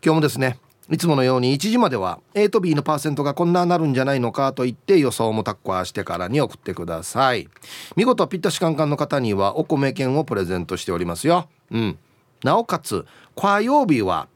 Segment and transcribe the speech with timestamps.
[0.04, 0.58] 今日もですね
[0.90, 7.48] いつものように1時までは A と B のパーセントがこんななるんじゃないのかと言って予想もタッコアしてからに送ってください。
[7.96, 11.48] 見事ピッタシカンカンの方にはお米券をプレゼントしておりますよ。
[11.72, 11.98] うん。
[12.44, 14.28] なおかつ火曜日は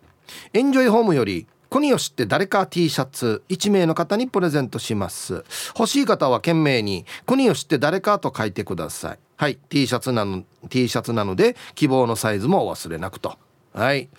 [0.53, 5.44] エンジョイホームより国吉って誰か T シャツ1名の方にプレゼントします。
[5.78, 9.20] 欲しい方は懸命に国吉って誰かと書いてください。
[9.36, 9.58] はい。
[9.70, 13.38] T シャツなの T シャツなので希望のサイズもお忘れなくと。
[13.78, 14.09] はい。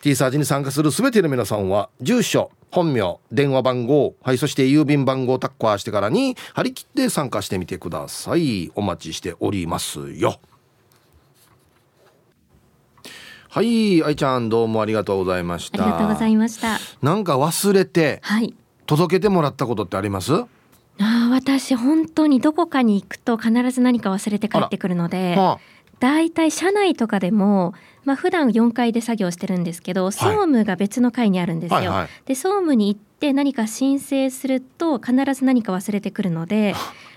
[0.00, 8.70] T サージに参加する全ての皆さんは住所本名電話番号はいそして郵便番号をタッカーしてからに張り切って参加してみてください。
[8.76, 10.38] お待ちしておりますよ。
[13.48, 15.82] はい愛ちゃんどうもありがとうございました。
[15.82, 16.78] ありがとうございました。
[17.02, 18.54] なんか忘れて、はい、
[18.86, 20.32] 届けてもらったことってあります？
[20.32, 20.46] あ
[21.32, 25.58] 私本当にどこかに行くと必ず何か忘れて帰ってくるので、はあ、
[25.98, 31.76] だいたい車内とかでもまあ普段4階で作業してるんですけど、総務が別の階にあるんですよ。
[31.76, 31.96] はいはい。
[32.00, 36.74] はい、で総務に行って何か申請すると必ず何か忘れてくるので。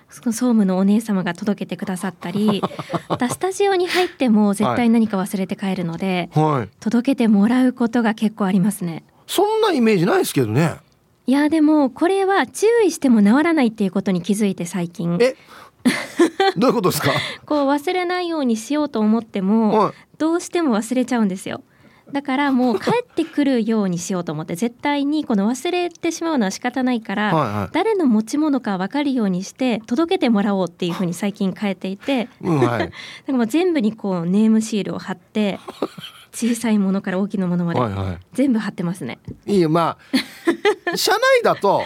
[0.07, 2.62] その総務のお姉様が届けてくださったり
[3.09, 9.03] またスタジオに入っても絶対何か忘れて帰るので、はい、届けてもらうことが結構ありますね。
[9.25, 10.75] そんなイメージないですけどね。
[11.25, 15.17] いやでもこれは注意しても治らないっていうことに気づいて最近。
[15.19, 15.35] え？
[16.56, 17.12] どういうことですか？
[17.46, 21.64] こう忘れないようにしようと思っても、どうしても忘れちゃうんですよ。
[22.12, 32.92] だからもう 帰ってくるようにしようと思って絶対にこの忘れてしまうのは仕方ないから、はいはい、誰の持ち物か分かるようにして届けてもらおうっていうふうに最近変えていて、うんはい、 だか
[33.28, 35.59] らもう全部にこうネームシールを貼って
[36.32, 37.80] 小さいものから大きなものまで、
[38.34, 39.20] 全部貼ってますね。
[39.46, 39.70] いいよ。
[39.70, 39.97] ま
[40.92, 41.84] あ社内だと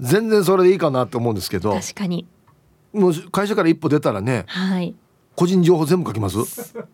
[0.00, 2.26] 全然それでいいかなと思うんですけど、確かに。
[2.92, 4.94] もう会社から一歩出たらね、はい、
[5.34, 6.38] 個人情報全部書きます？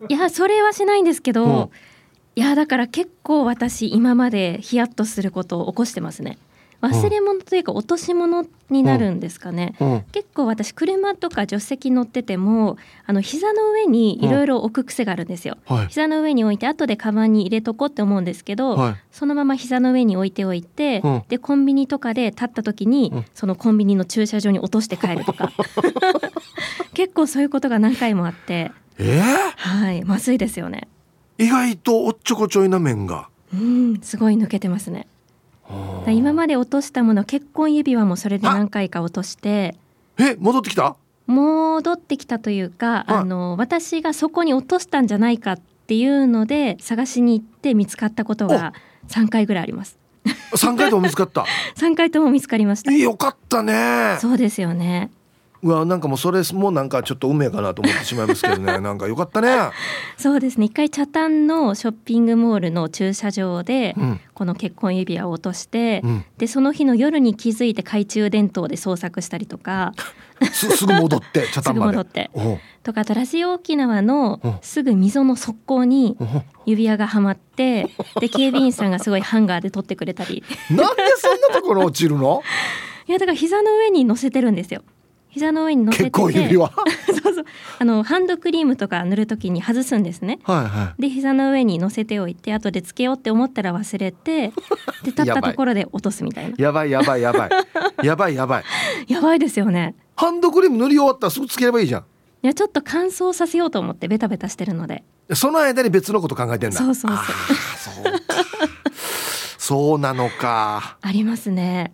[0.07, 1.69] いやそれはしないんですけど、うん、
[2.35, 6.37] いやだから結構私今までヒヤッとすることを起こしてますね。
[6.81, 9.91] 忘れ物というか落とし物になるんですかね、うん。
[9.91, 25.51] うん、結構私車とか助手席乗っててもあの膝の上にいろいろ置く癖があるんですよ、うんはい、膝の上に置いて後でカバンに入れとこうって思うんですけど、はい、そのまま膝の上に置いておいて、でコンビニとかで立った時に、そのコンビニの駐車場に落として帰るとか。
[26.93, 28.71] 結構そういうことが何回もあって。
[28.97, 29.23] えー、
[29.55, 30.03] はい。
[30.03, 30.87] まずいですよね。
[31.37, 33.29] 意外とおっちょこちょいな面が。
[33.53, 33.99] うん。
[34.01, 35.07] すごい抜けてますね
[36.07, 39.75] 今まで落としたもの結婚指輪もそれで何回か落として
[40.17, 40.95] え戻ってきた？
[41.27, 48.73] 戻ってきたというかあの私がそこに落としたんじゃないかっていうので探しに行って見つかったことが
[49.09, 49.97] 3回ぐらいあります。
[50.55, 51.45] 3回とも見つかった？
[51.77, 52.91] 3回とも見つかりました。
[52.91, 54.17] よかったね。
[54.19, 55.11] そうですよね
[55.61, 58.79] うわなんかもうそれもなんかちょっと運命かなと思ってしまいますけどね。
[58.79, 59.71] なんかよかったね。
[60.17, 60.67] そうですね。
[60.67, 63.95] 一回茶炭のショッピングモールの駐車場で、
[64.33, 69.93] この結婚指輪を落として、うん、でその日の夜に気づいて懐中電灯で捜索したりとか。
[70.53, 71.91] すすぐ戻って 茶炭まで。
[71.91, 72.31] すぐ戻って。
[72.83, 76.17] とかあとラジオ沖縄のすぐ溝の側溝に
[76.65, 77.89] 指輪がはまって
[78.21, 80.43] で警備員さんがすごいハンガーで取ってくれたり。
[80.69, 82.41] なんでそんなところ落ちるの？
[83.09, 84.83] いやだから膝の上に乗せてるんですよ
[85.29, 86.11] 膝の上に乗せてて。
[86.19, 87.45] そうそう。
[87.79, 94.49] あのハンドクリームとか塗るときに外すんですね、はいはい、で膝の上に乗せておいて後でつけようって思ったら忘れて
[95.03, 96.55] で立ったところで落とすみたいな。
[96.57, 97.49] やばいやばいやばい。
[98.03, 98.63] やばい やばい。
[99.07, 99.95] やばいですよね。
[100.15, 102.03] ハンドクリーム塗り終わったらすぐつければいいじゃん。
[102.41, 105.03] いやちょっと乾燥させようと思ってベタベタしてるので。
[105.33, 106.77] その間に別のこと考えてんだ。
[106.77, 108.03] そうそうそう。
[108.03, 108.19] そうか
[109.69, 110.97] そうなのか。
[110.99, 111.93] ありますね。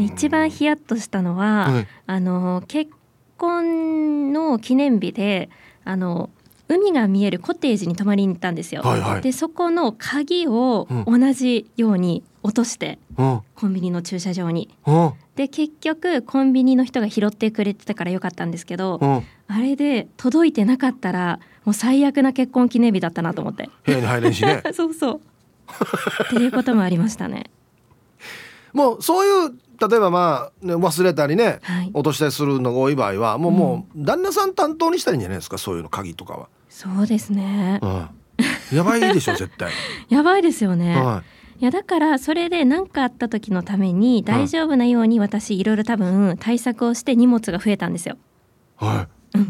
[0.00, 1.88] 一番ヒヤッとしたのは、はい。
[2.04, 2.90] あの結
[3.36, 5.48] 婚の記念日で
[5.84, 6.30] あの
[6.66, 8.82] 海が見えるコテージに泊まりに行ったんですよ。
[8.82, 9.20] はいはい。
[9.20, 11.20] でそこの鍵をうん。
[11.20, 13.40] 同じように落として、うん。
[13.54, 14.68] コンビニの駐車場に。
[14.84, 15.12] うん。
[15.36, 19.22] で結局コンビニの人が拾ってくれてたからよかったんですけど、うん。
[19.46, 23.70] あれで届いてなかったらもう最悪な結婚記念日だったなと思って。
[23.84, 24.60] 部屋に入れんしね。
[24.74, 25.20] そうそう。
[26.26, 27.50] っていうこともありましたね。
[28.72, 29.58] もうそういう
[29.88, 31.90] 例えばまあ、ね、忘れたりねはい。
[31.92, 37.80] 落としたりするのが多い場合はもう、もう旦那さん担当にしたらいいんじゃないですかそういうの鍵とかは、そうですね。
[37.82, 38.08] うん、
[38.76, 39.72] やばいでしょ絶対、
[40.08, 40.96] やばいですよね。
[40.96, 48.18] はいやだからそれで何かあった時のために大丈夫なように私いろいろ多分対策をして荷物が増えたんですよ。
[48.82, 48.84] い、
[49.32, 49.46] はい、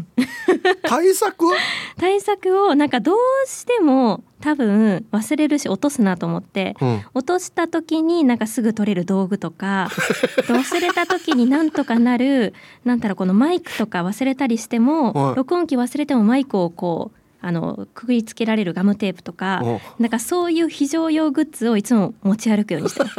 [0.83, 1.45] 対策
[1.97, 7.01] 対策をなんかどうしても多分忘れるし落とすなと思ってうん。
[7.13, 9.89] 落とした時になんかすぐ取れる道具とか
[10.47, 12.53] 忘れた時になんとかなる
[12.85, 15.35] なんだろうこのマイクとか忘れたりしても、はい。
[15.35, 19.67] 録音機忘れてもマイクをこうあのくくりつけられるガムテープとか、う。
[19.67, 23.15] んなんかそういう非常用グッズをいつも持ち歩くようにしてます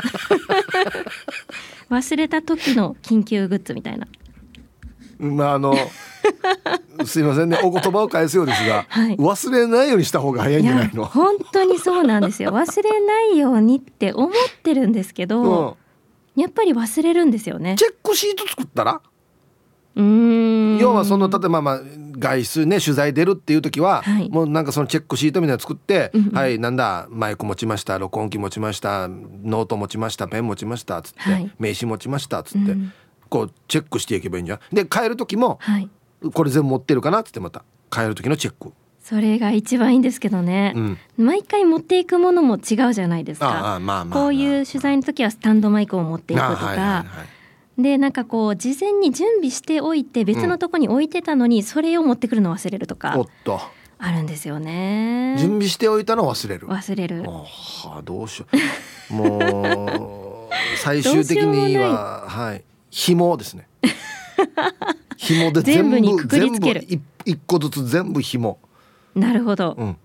[2.15, 4.07] 忘れた時の緊急グッズみたいな
[5.19, 5.75] まああの
[7.05, 7.59] すいませんね。
[7.63, 9.17] お言葉を返すようですが、はい。
[9.17, 11.05] 忘れないようにした方が早いんじゃないの？
[11.05, 12.51] 本当にそうなんですよ。
[12.57, 14.31] 忘れないようにって思っ
[14.63, 15.77] てるんですけど、
[16.37, 17.77] うん、やっぱり忘れるんですよね。
[17.79, 19.01] チェックシート作ったら？
[19.97, 20.79] うーん。
[20.79, 21.81] 要はその例えばまあ
[22.19, 24.29] 外出ね取材出るっていう時は、はい。
[24.29, 26.37] もうなんかそのチェックシートみたいなの作って「うんうん。
[26.37, 31.51] はいなんだマイク持ちました録音機持ちましたノート持ちましたペン持ちました」つって、はい。
[31.59, 32.93] 名刺持ちました」つって、うん
[33.29, 34.61] こうチェックしていけばいいんじゃん。
[34.73, 35.89] で帰る時もはい。
[36.33, 37.65] これ全部持ってるかなってまた。
[37.91, 38.73] 帰る時のチェック。
[39.01, 40.75] それが一番いいんですけどね。
[40.77, 47.07] う、ん、毎回持っていくものも違うじゃないですあかこういう取材の時はスタンドマイクを持っていくとあはいは
[47.79, 53.61] いでなんかこう事前に準備しておいて別のとこに置いてたのにそれを持ってくるの忘れるとおかっと。
[54.01, 55.37] あるんですよね。
[55.39, 56.69] 準備しておいたのを忘れる。
[56.69, 57.23] 忘れる。
[57.23, 58.47] はあどうしよ
[59.11, 59.15] う。
[59.15, 63.69] もう 最終的にははい紐ですね。
[65.17, 66.85] 紐で全部全部にくくりつける。
[66.89, 68.59] 一一個ずつ全部紐。
[69.15, 69.75] なるほど。
[69.79, 69.97] うん。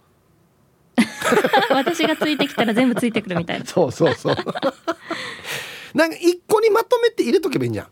[1.72, 3.66] 私がついてきたら全部ついてくるみたいな。
[3.66, 4.36] そうそうそう。
[5.94, 7.88] なんか一個にまとめて入れとけばいいんじゃん。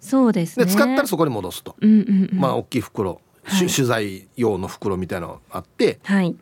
[0.00, 0.66] そうですね。
[0.66, 2.40] で使ったらそこに戻すと、うんうんうん。
[2.40, 3.68] まあ大きい袋、はい。
[3.68, 6.00] 取材用の袋みたいなのあって。
[6.02, 6.34] はい。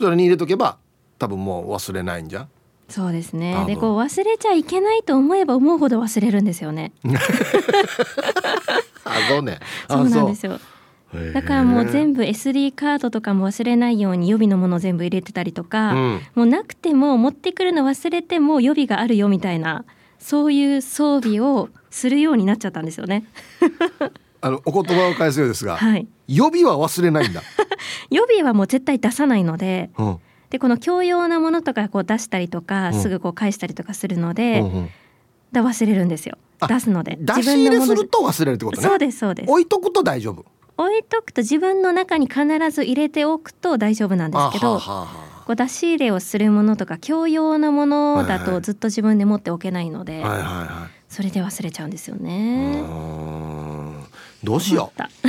[0.00, 0.78] それに入れとけば
[1.18, 2.48] 多分もう忘れないんじゃん
[2.88, 6.92] そうです多ね分でこう忘れちゃいけないと思えば思うほど忘れるんですよね。
[9.04, 9.58] あそうね。
[9.88, 10.08] あそう。
[10.08, 10.58] なんですよ。
[11.32, 16.20] だからもう部全部 SD カードとかも忘れないように予備のものを全部入れてたりとか、うん。
[16.34, 19.84] もうなくても持ってくるの忘れても予備があるよみたいな
[20.18, 23.24] そういう装備をするようになっちゃったんですよね。
[24.40, 27.42] あのお言葉を返すようですが、はい、予備は忘れないんだ。
[28.10, 30.18] 予備はもう絶対出さないのでうん
[30.50, 32.94] でこの共用なものとかこう出したりとか、うん。
[32.94, 34.90] すぐこう返したりとかするので、うんうん。
[35.52, 36.36] だ忘れるんですよ。
[36.60, 37.16] あ出すので。
[37.20, 38.86] 出し入れすると忘れるってことね。
[38.86, 39.44] そうですそうで。
[39.44, 40.44] す置いとくと大丈夫。
[40.78, 45.08] 置いとくと自分の中に必ず入れておくと大丈夫なんですけどこ
[45.54, 52.80] う出し入れをするものとか共用なものだとずっと自分で持っておけないので、あはいはいはそれで忘れちゃうんですよね。
[54.44, 55.10] どうしよ困った。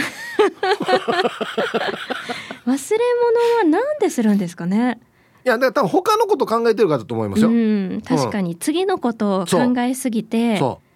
[2.67, 4.99] 忘れ物はなんでするんですかね。
[5.43, 5.47] う。
[5.47, 7.49] いやだから多分他のこと考えてるからだと思いますよ。
[7.49, 10.89] うん、確かに次のことを考えすぎて、そう。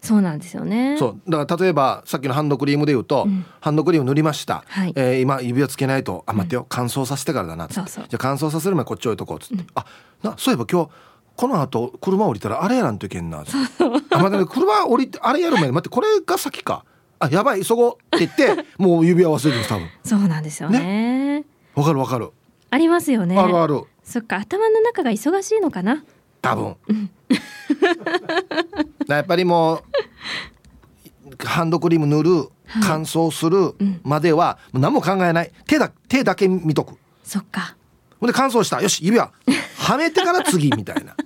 [0.00, 0.94] そなんですよね。
[0.94, 1.30] うそう。
[1.30, 3.44] だから例えばさっきのハンドクリームで言うと、うん。
[3.60, 4.62] ハンドクリーム塗りました。
[4.66, 4.92] はい。
[4.96, 8.04] えー今指輪つけないとあ待ってよ、乾燥させてからだなそうそう。
[8.08, 9.84] じゃあ乾燥させる前にこっち置いとこうっつって、あ
[10.22, 10.90] なそういえば今日
[11.36, 16.84] この後車降りたらあれやらんといけんなっつってあ待って車降りてあれやる前に待ってこれが先か。
[17.20, 19.88] あやばい急ごうって言って もう指輪忘れてる多分。
[20.04, 21.44] そうなんですよね。
[21.74, 22.30] わかるわかる、
[22.70, 23.36] ありますよね。
[23.38, 23.82] あるある。
[24.04, 26.04] そっか頭の中が忙しいのかな。
[26.42, 26.76] 多分。
[29.08, 29.82] やっぱりもう
[31.46, 32.30] ハンドクリーム塗る
[32.66, 32.82] はい。
[32.82, 34.00] 乾燥するうん。
[34.04, 35.52] まではもう何も考えない。
[35.66, 36.96] 手だ手だけ見とく。
[37.24, 37.76] そっか。
[38.20, 38.82] ほんで乾燥した。
[38.82, 39.30] よし指輪。
[39.78, 41.14] はめてから次みたいな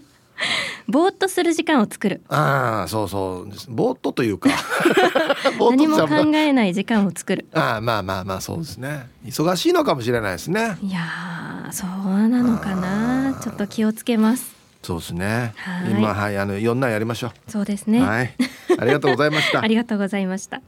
[0.88, 2.22] ぼーっとする時間を作る。
[2.28, 4.50] ああそうそうぼーっとというか
[5.58, 7.46] 何も考えない時間を作る。
[7.52, 13.38] ああまあまあまあそうですね忙しいのかもしれないですねいやーそうなのかな。
[13.42, 14.52] ちょっと気をつけます。
[14.82, 18.00] そうですねはい今はいあの4難やりましょう、そうですね。
[18.00, 18.34] はい
[18.78, 20.60] ありがとうございました ありがとうございました。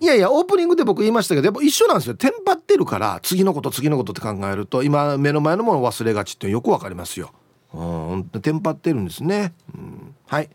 [0.00, 7.32] いやいやオープニングで僕言いましたけどやっぱ一緒なんですよテンパってるから次のこと次のことって考えると今目の前のものを忘れがちってよくわかりますよ
[7.74, 10.48] うんテンパってるんですね、うん、はい、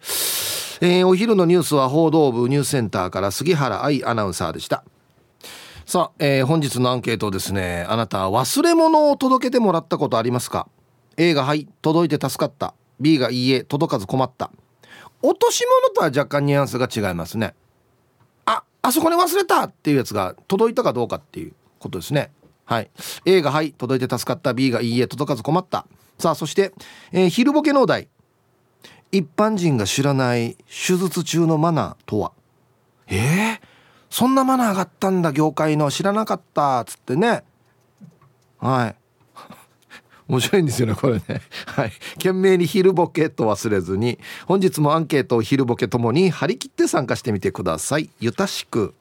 [0.82, 4.84] えー、お昼のニュースは報道部ニュースセンターから杉原愛アナウンサーでした。
[5.86, 10.68] さあ、えー、本日のアンケートですねあなた忘れ物を届けてもらったことありますか
[11.18, 12.74] ？A がはい届いて助かった。
[13.00, 14.50] B がいいえ届かず困った。
[15.22, 17.54] 落とし物とは若干ニュアンスが違いますね。
[18.46, 19.64] ああそこに忘れた！
[19.66, 22.32] っていうやつが届いたかどうかっていうことですね。
[22.66, 22.90] はい。
[23.26, 24.54] A がはい届いて助かった。
[24.54, 25.86] B がいいえ届かず困った。
[26.18, 26.74] さあそして、
[27.12, 28.08] えー、昼ボケのお題。
[29.12, 32.32] 一般人が知らない手術中のマナーとは？
[33.08, 33.60] えー、
[34.10, 37.44] そんなマナーがあったんだ業界の知らなかったっつってね。
[38.58, 38.96] はい。
[40.28, 41.42] 面白いんですよねこれね。
[41.68, 41.92] はい。
[42.14, 44.18] 懸命に昼ボケと忘れずに
[44.48, 48.10] 本日もアンケートを昼ボケともに張り切って参加してみてください。
[48.20, 48.96] ゆたしく。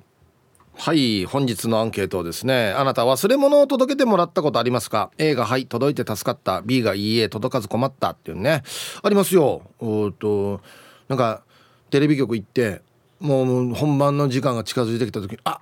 [0.75, 6.63] はい本日のアンケートですねあなた忘れ物を届けてもらったことありますか？A がはい届いて助かった。
[6.63, 8.63] B がいいえ届かず困ったっていうね。
[9.03, 9.63] ありますよ。
[9.79, 10.61] おっと
[11.09, 11.43] なんか
[11.91, 12.81] テレビ局行って
[13.21, 15.61] もう本番の時間が近づいてきた時に「あ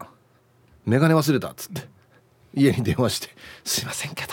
[0.86, 1.82] 眼鏡忘れた」っつって
[2.54, 3.28] 家に電話して
[3.64, 4.32] 「すいませんけど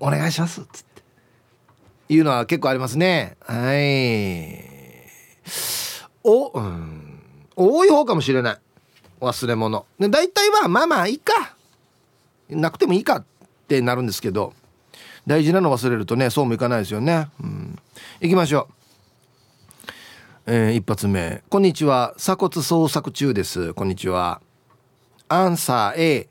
[0.00, 1.02] お願いします」っつって
[2.14, 3.36] いうのは結構ありますね。
[3.40, 4.72] はい。
[6.24, 7.20] お、うん、
[7.56, 8.58] 多い方かもしれない。
[9.22, 9.86] 忘れ物。
[10.00, 11.56] で大体はまあまあいいか。
[12.50, 13.24] なくてもいいかっ
[13.68, 14.52] てなるんですけど
[15.26, 17.78] 大事なの忘れるとねそうもいかないですよね、うん、
[18.20, 18.74] 行きましょう。
[20.44, 21.42] えー、一発目。
[21.48, 22.14] こんにちは。
[22.16, 23.74] 鎖骨捜索中です。
[23.74, 24.42] こんにちは。
[25.28, 26.28] アンサー A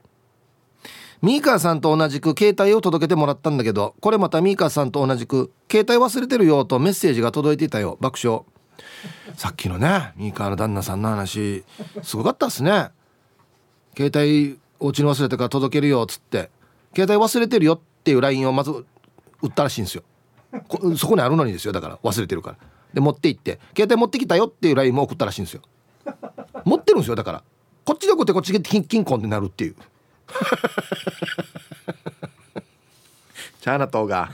[1.21, 7.98] ミーカーさんと同じく携帯を届けてもらったんだけどこれまたミーカーさんと同じく携帯忘れてるよとメッセージが届いていたよ。
[8.01, 8.43] 爆笑。
[9.36, 11.63] さっきのねミーカーの旦那さんの話
[12.04, 12.90] すごかったっすね。
[13.96, 16.50] 携帯お家に忘れてから届けるよっつって。
[16.96, 18.72] 携帯忘れてるよっていう LINE をまず
[19.42, 20.04] 売ったらしいんですよ。
[20.98, 22.58] そこにあるのにですよだから忘れてるから。
[22.94, 23.60] で持って行って。
[23.75, 25.62] 携帯持ってきたよっていう LINE も送ったらしいんですよ。
[26.66, 27.44] 持ってるんですよだから。
[27.86, 29.75] こっちで送ってこっちでキンキンコンってなるっていう。
[33.62, 34.30] チャーナ島が。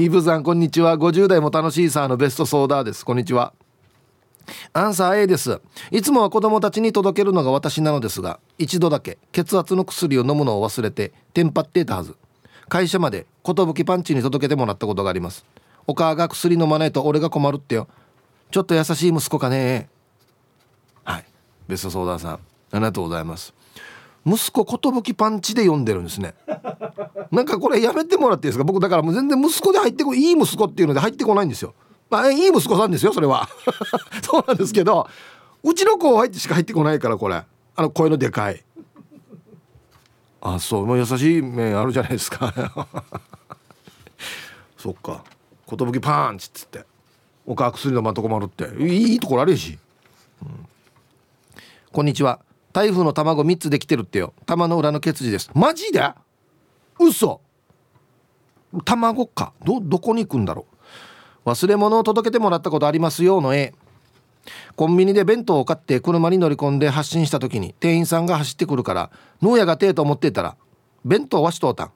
[0.00, 0.96] イブさんこんにちは。
[0.96, 3.04] 50代も楽しいさのベストソーダーです。
[3.04, 3.52] こんにちは。
[4.72, 5.60] アンサー A です。
[5.90, 12.14] いつもは子供たちに届けるのが私なのですが一度だけ血圧の薬を飲むのを忘れてテンパっていたはず。
[12.68, 15.44] 会社まで寿パンチに届けてもらったことがあります。
[15.88, 17.88] お母が薬飲まないと俺が困るってよ。
[18.52, 19.88] ちょっと優しい息子かね。
[21.02, 21.24] はい。
[21.66, 22.40] ベスト相談さんあ
[22.74, 23.52] りがとうございます。
[24.24, 26.34] 息子寿パンチで読んでるんですね。
[27.30, 28.64] なんかこれやめてもらっていいですか？
[28.64, 31.74] 僕だからもう全然息子で入ってこいい息子っていうので入ってこないんですよ。
[32.10, 33.48] まあいい息子さんですよそれは。
[34.22, 35.06] そうなんですけど
[35.62, 37.42] うちの子入ってしか入ってこないからこれ。
[37.76, 38.64] あの声のでかい。
[40.40, 42.52] あそうもう優しい面あるじゃないですか。
[44.76, 45.24] そっか。
[45.68, 46.84] 寿パンチっつって。
[47.44, 48.68] おか薬のまとこまるって。
[48.84, 49.78] いいところあるし、
[50.42, 50.66] うん、
[51.92, 52.40] こんにちは。
[52.72, 54.32] 台風の卵3つできてるってよ。
[54.46, 55.50] 玉の裏の血字です。
[55.54, 56.00] マジで？
[56.98, 57.40] 嘘。
[58.84, 59.52] 卵か。
[59.64, 60.66] どどこに行くんだろ
[61.44, 61.50] う。
[61.50, 63.74] 忘れ物を届けてもらったことありますよの絵。
[64.76, 69.10] コンビニで弁当を買って車に乗り込んで発進した時に店員さんが走ってくるから
[69.42, 70.56] 農家がてえと思ってたら
[71.04, 71.90] 弁当はしとうたん。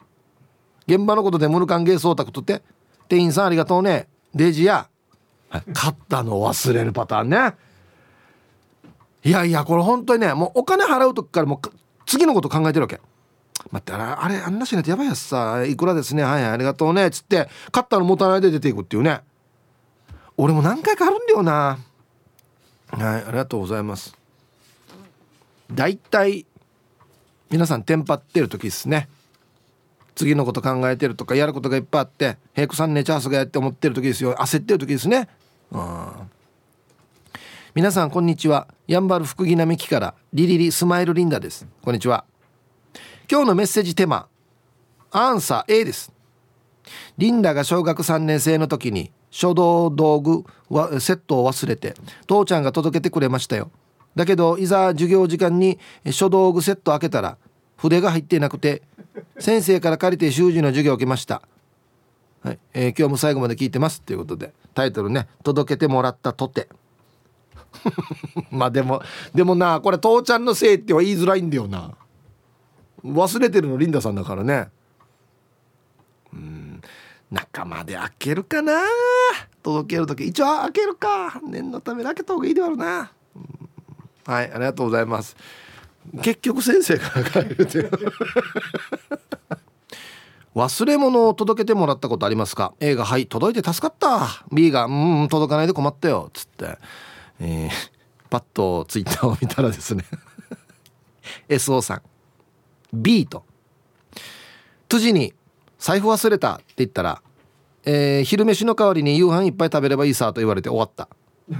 [0.86, 2.62] 現場のことでムルカンゲーソータクとって
[3.08, 4.08] 店員さんありがとうね。
[4.34, 4.88] デジや、
[5.74, 7.54] 買ったの忘れるパターンね。
[9.24, 11.68] いやいやこれ本当にねもうお金払う時からもう
[12.06, 13.00] 次のこと考えてるわけ。
[13.72, 19.22] 待ってあれあんなしないとやばいやつさいくらですねはいありがとうねっつって買ったの持たないで出ていくっていうね。
[20.36, 21.78] 俺も何回かあるんだよな。
[22.88, 24.16] はいありがとうございます。
[25.72, 26.44] だいたい
[27.50, 29.08] 皆さんテンパってる時ですね。
[30.14, 34.34] 次のこと考えてるとかやることがいっぱいあって平子さん寝ちゃうすがやって思ってる時ですよ。
[34.34, 35.28] 焦ってる時ですね。
[35.70, 36.08] うん
[37.74, 38.68] 皆さんこんにちは。
[38.86, 41.66] やんばる福木並木からリリリスマイルリンダです。
[41.80, 42.26] こんにちは。
[43.32, 44.28] 今日のメッセージテーマ
[45.10, 46.12] アンサー A です。
[47.16, 51.94] リンダが小学3年生の時に書道道具はセットを忘れて
[52.26, 53.70] 父ちゃんが届けてくれましたよ。
[54.16, 55.78] だけどいざ授業時間に
[56.10, 57.38] 書道具セット開けたら
[57.78, 58.82] 筆が入っていなくて
[59.38, 61.40] 先生から借りて習字の授業を受けました、
[62.42, 62.58] はい。
[62.74, 66.68] えー、今日も最後まで聞いてますということでタイトルね「届けてもらったとて」
[68.52, 69.00] まあでも
[69.34, 71.92] でもなこれ父ちゃんのせいっては言いづらいんだよな。
[73.04, 74.68] 忘れてるのリンダさんだからね。
[76.32, 76.80] うん。
[77.30, 78.80] 中まで開けるかな？
[79.62, 80.26] 届ける時。
[80.26, 81.40] 一応開けるか。
[81.42, 83.70] 念のため開けた方がいいであるな、うん、
[84.26, 85.36] はいありがとうございます。
[86.22, 87.88] 結局先生から帰るって
[90.54, 96.78] 忘れ物を届けてもらったことありますか？A が「はい届いて助かった」B が「うん届かないで困ったよ」っつって、
[97.40, 97.70] えー、
[98.28, 100.04] パッとツイッターを見たらですね。
[101.48, 102.02] SO さん。
[102.92, 103.44] B と
[104.88, 105.34] 「辻に
[105.78, 107.22] 財布忘れた」って言ったら、
[107.84, 111.08] えー、昼飯の代わりに夕飯いっぱい食べればいいさ」と言われて終わった。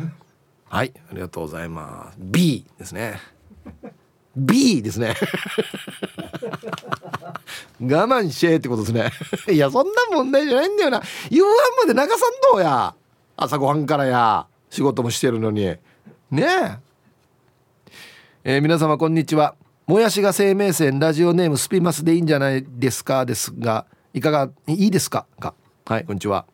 [0.69, 2.19] はいありがとうございます。
[2.19, 3.21] B ですね。
[4.35, 5.15] B ですね。
[7.81, 9.11] 我慢しえってことですね。
[9.55, 11.03] いやそんな問題じゃないんだよな。
[11.31, 12.19] 夕飯まで流さん
[12.53, 12.95] どうや。
[13.37, 14.47] 朝ごはんからや。
[14.71, 15.67] 仕事もしてるのに。
[15.67, 15.81] ね
[16.33, 16.79] え。
[18.45, 19.55] えー、皆様こんにちは
[19.87, 23.27] もやしが生命線ラジオネームスピマスでいいんじゃないですか？
[23.27, 25.27] ですがいかがいいですか？
[25.41, 25.55] か。
[25.87, 26.47] はいこんにちは。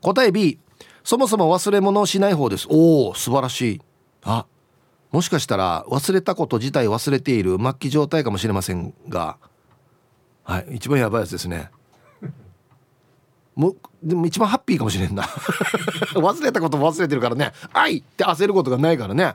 [0.00, 0.58] 答え B
[1.02, 2.66] そもそも忘れ物をしない方です。
[2.70, 3.80] おお素晴らしい。
[4.22, 4.46] あ
[5.10, 9.38] もしかしたら忘れたこと自体忘れている末期状態かもしれませんが。
[10.44, 11.70] はい一番やばいやつですね。
[13.56, 15.22] もでも一番ハッピーかもしれんな。
[16.14, 19.34] 忘れたことも忘れてるからね「愛!」って焦ることがないからね。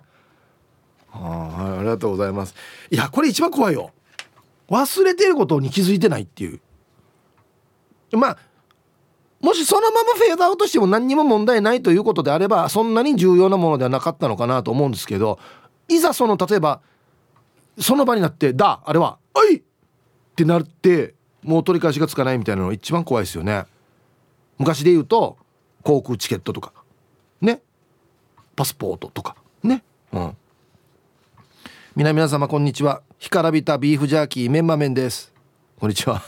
[1.13, 2.55] はいありがとうございます。
[2.89, 3.91] いやこれ一番怖いよ。
[4.69, 6.59] 忘れてることに気づいてないっていう。
[8.17, 8.37] まあ
[9.41, 15.37] もしそのままフェードアウトしても何にも問題ないということであればそんなに重要なものではなかったのかなと思うんですけど
[15.89, 16.81] いざその例えば
[17.77, 19.61] その場になって「だあれは「おい!」っ
[20.35, 23.65] てなってもう取り返しがつかないみたいなの一番怖いですよね。
[24.57, 25.37] 昔で言うと
[25.83, 26.71] 航空チケットとか。
[27.41, 27.61] ね。
[28.55, 29.35] パスポートとか。
[31.95, 33.03] 皆皆様こんにちは。
[33.19, 35.31] 干からびたビーフジャーキーメンマ麺です。
[35.79, 36.23] こんにちは。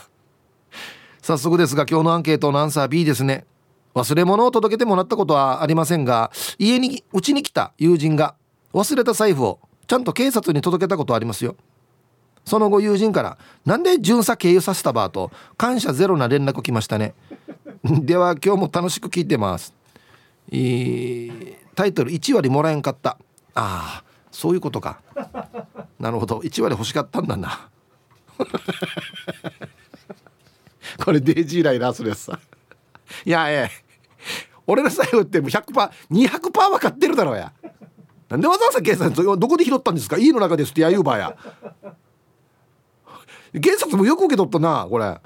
[1.20, 3.44] 早速ですが今日のアンケートのアンサー B ですね。
[3.92, 6.30] 忘れ物を届けてもらったことはありませんが
[6.60, 8.36] 家にうちに来た友人が
[8.74, 9.58] 忘れた財布を
[9.88, 11.56] ちゃんと警察に届けたことありますよ。
[12.44, 17.12] その後友人から「なんで巡査経由させたば?」と感謝ゼロな連絡来ましたね。
[17.82, 19.74] では今日も楽しく聞いてます。
[21.74, 23.18] タイトル1割もらえんかった。
[23.56, 24.05] ああ
[24.36, 25.00] そういうことか。
[25.98, 26.40] なるほど。
[26.40, 27.70] 1割欲しかったんだな。
[31.02, 32.38] これデイジーライラーするやつさ
[33.24, 33.84] いやええ。
[34.66, 37.50] 俺の財布ってもう 100%200% 分かってるだろうや。
[38.28, 40.18] なんでわざわざ警察どこで拾ったんですか？
[40.18, 41.34] 家の中ですってやゆうばや。
[43.58, 45.18] 警察もよく受け取ったなこれ。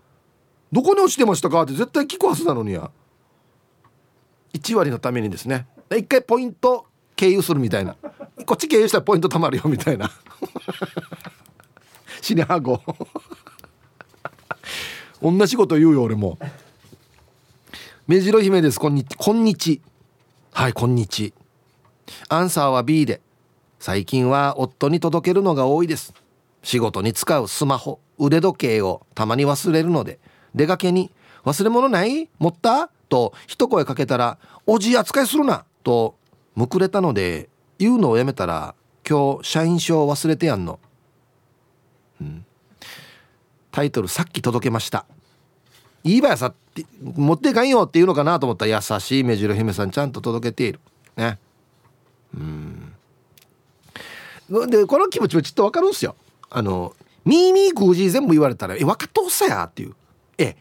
[0.70, 1.62] どこに落ちてましたか？
[1.62, 2.92] って絶対聞くはずなのにや。
[4.52, 5.66] 1割のためにですね。
[5.90, 6.86] 一回ポイント
[7.20, 7.96] 経由するみたいな。
[8.46, 10.10] こっち経由したらポイント貯まるよみたいな。
[12.22, 12.80] 死にはご
[15.20, 16.38] 同じこと言うよ俺も。
[18.06, 18.80] 目白姫です。
[18.80, 19.82] こんにこんにち。
[20.54, 21.34] はいこんにち。
[22.30, 23.20] アンサーは B で。
[23.78, 26.14] 最近は夫に届けるのが多いです。
[26.62, 30.18] 仕事に使うスマホ腕時計をたまに忘れるので。
[30.54, 31.10] 出かけに
[31.44, 32.30] 「忘れ物ない？
[32.38, 36.16] 持った?」と一声かけたら「おじ扱いするな」と
[36.54, 38.74] むくれたので言うのをやめたら
[39.08, 40.78] 今日社員証忘れてやんの、
[42.20, 42.44] うん、
[43.70, 45.06] タイトルさっき届けました。
[46.02, 50.80] いいばやさって持っていかんよって言うのかなと思ったら優しい目白姫さんちゃんと届けている。
[51.16, 51.38] ね。
[52.34, 52.94] うん。
[54.68, 56.16] でこの気持ちもちょっと分かるんすよ。
[56.48, 59.94] あのミーミーグージー全部言われたら「え分かっとっさや」っていう
[60.38, 60.56] 「え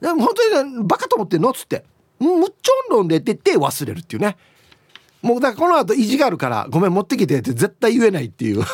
[0.00, 1.84] でも本当にバカと思ってんの?」っつって
[2.18, 4.36] 「むっちょんろんで」って言って忘れるっていうね。
[5.22, 8.64] もうだからこの後意地があるから「ごめん持ってきて」って絶対言えないっていう。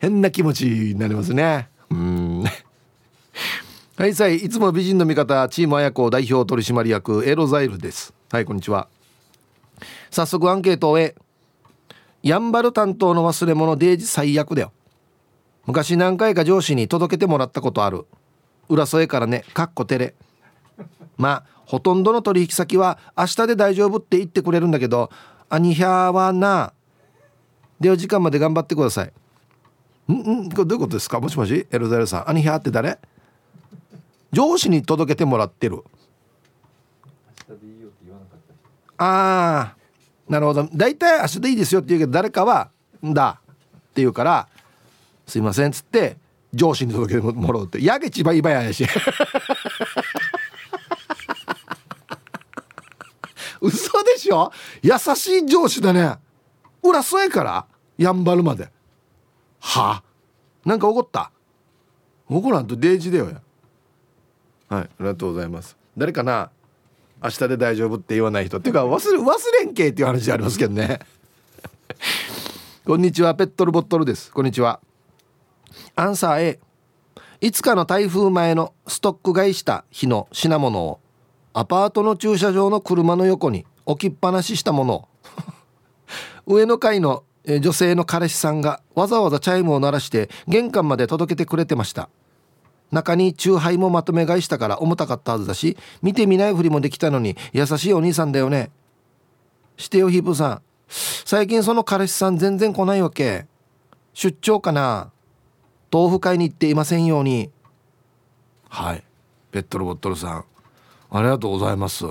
[0.00, 1.68] 変な気持ちになりますね。
[1.90, 2.44] うん。
[3.96, 8.14] はいさいいつも美人の味方チーム綾子代表取締役エロザイルです。
[8.32, 8.88] はいこんにちは。
[10.10, 11.14] 早速アンケートを終え
[12.22, 14.72] やんばる担当の忘れ物デージ最悪だよ。
[15.66, 18.06] 昔何回か上司に届けてもらったことある。
[18.70, 20.14] 裏添えからねかっこてれ。
[21.20, 25.10] まあほとんどの取引先は明日で大丈夫って言ってくれるんだけど
[25.48, 26.72] アニヒャーはな。
[27.78, 29.12] では時間まで頑張ってください。
[30.12, 30.14] ん
[30.46, 31.20] んこれどういうことですか？
[31.20, 31.66] もしもし？
[31.70, 32.30] エルザエルさん。
[32.30, 32.98] アニヒャーって誰？
[34.32, 35.84] 上司に届けてもらってる。
[38.98, 39.76] ああ
[40.28, 40.68] なるほど。
[40.74, 42.70] 大体明日でいいですよって言うけど誰かは
[43.04, 43.54] 「んだ」っ
[43.94, 44.48] て言うから
[45.26, 46.18] 「すいません」っつって
[46.52, 47.82] 上司に届けてもらうって。
[47.82, 48.86] やげちばいばややし。
[53.60, 54.52] 嘘でしょ？
[54.82, 56.16] 優しい上司だね。
[56.82, 57.66] 裏添えから？
[57.98, 58.70] やんばるまで。
[59.60, 60.02] は？
[60.02, 60.02] あ
[60.64, 61.30] なんか怒った？
[62.28, 63.40] 怒らんとデージだよや。
[64.68, 65.76] はいありがとうございます。
[65.96, 66.50] 誰かな？
[67.22, 71.00] 明日で大丈夫って言わない人っていうか忘れ忘れんけっていう話ありますけどね。
[72.86, 74.32] こんにちはペットルボットルです。
[74.32, 74.80] こんにちは。
[75.96, 76.60] アンサー A
[77.42, 81.00] いつかの台風前のストック買いした日の品物を。
[81.52, 85.08] アパートの駐車場の車の横に置きっぱなししたもの。
[86.46, 92.08] 上の階の女性の彼氏さんがわざわざチャイムを鳴らして玄関まで届けてくれてました。
[92.92, 98.70] 中にチューハイもまとめ買いしたから重たかったはずだし見てみないふりもできたのに優しいお兄さんだよね。
[99.76, 100.62] してよヒープさん。
[100.88, 103.46] 最近その彼氏さん全然来ないわけ。
[104.12, 105.10] 出張かな？
[105.92, 107.50] 豆腐買いに行っていませんように。
[108.68, 109.02] はい。
[109.50, 110.44] ペットルボットルさん。
[111.10, 112.04] ありがとうございます。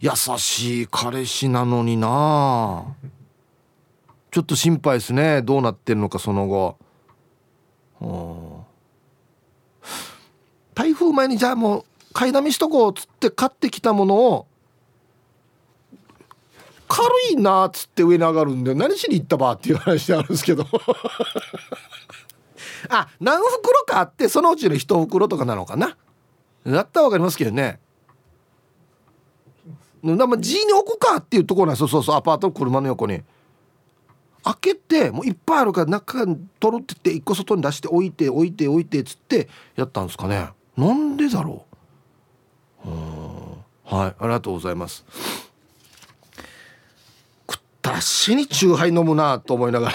[0.00, 2.84] 優しい彼氏なのにな。
[4.30, 5.42] ちょっと心配ですね。
[5.42, 6.78] どうなってるのかその後。
[10.74, 14.46] 台風前にじゃあもう買いだめしとこうっつって買ってきたものを
[16.88, 20.66] 軽いなっつって上に上がるんで何しに行ったばっていう話あるんですけど。
[22.90, 25.96] あ何袋かあってそのうちの1袋とかなのかな。
[26.66, 27.80] だったら分かりますけどね。
[30.04, 31.88] だま G に置くかっていうところなんですよ。
[31.88, 32.16] そうそう。
[32.16, 33.22] アパートの車の横に。
[34.44, 36.26] 開けてもういっぱいあるから中
[36.60, 40.50] 取るって言って1個外に出して置いて置いて置いてっつってやったんですかね。
[40.76, 41.74] なんでだろう。
[43.84, 44.14] はい。
[44.18, 45.04] ありがとうございます。
[47.50, 49.94] 食ったらしにチューハイ飲むなと思いながら。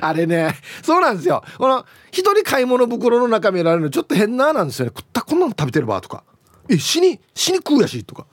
[0.08, 0.56] あれね。
[0.82, 1.44] そうなんですよ。
[1.58, 4.92] この一人買い物袋の中見られるのちょっと変ななんですよね。
[4.96, 6.24] 食ったこんなの食べてるばとか。
[6.68, 8.26] え死に死に食うやしとか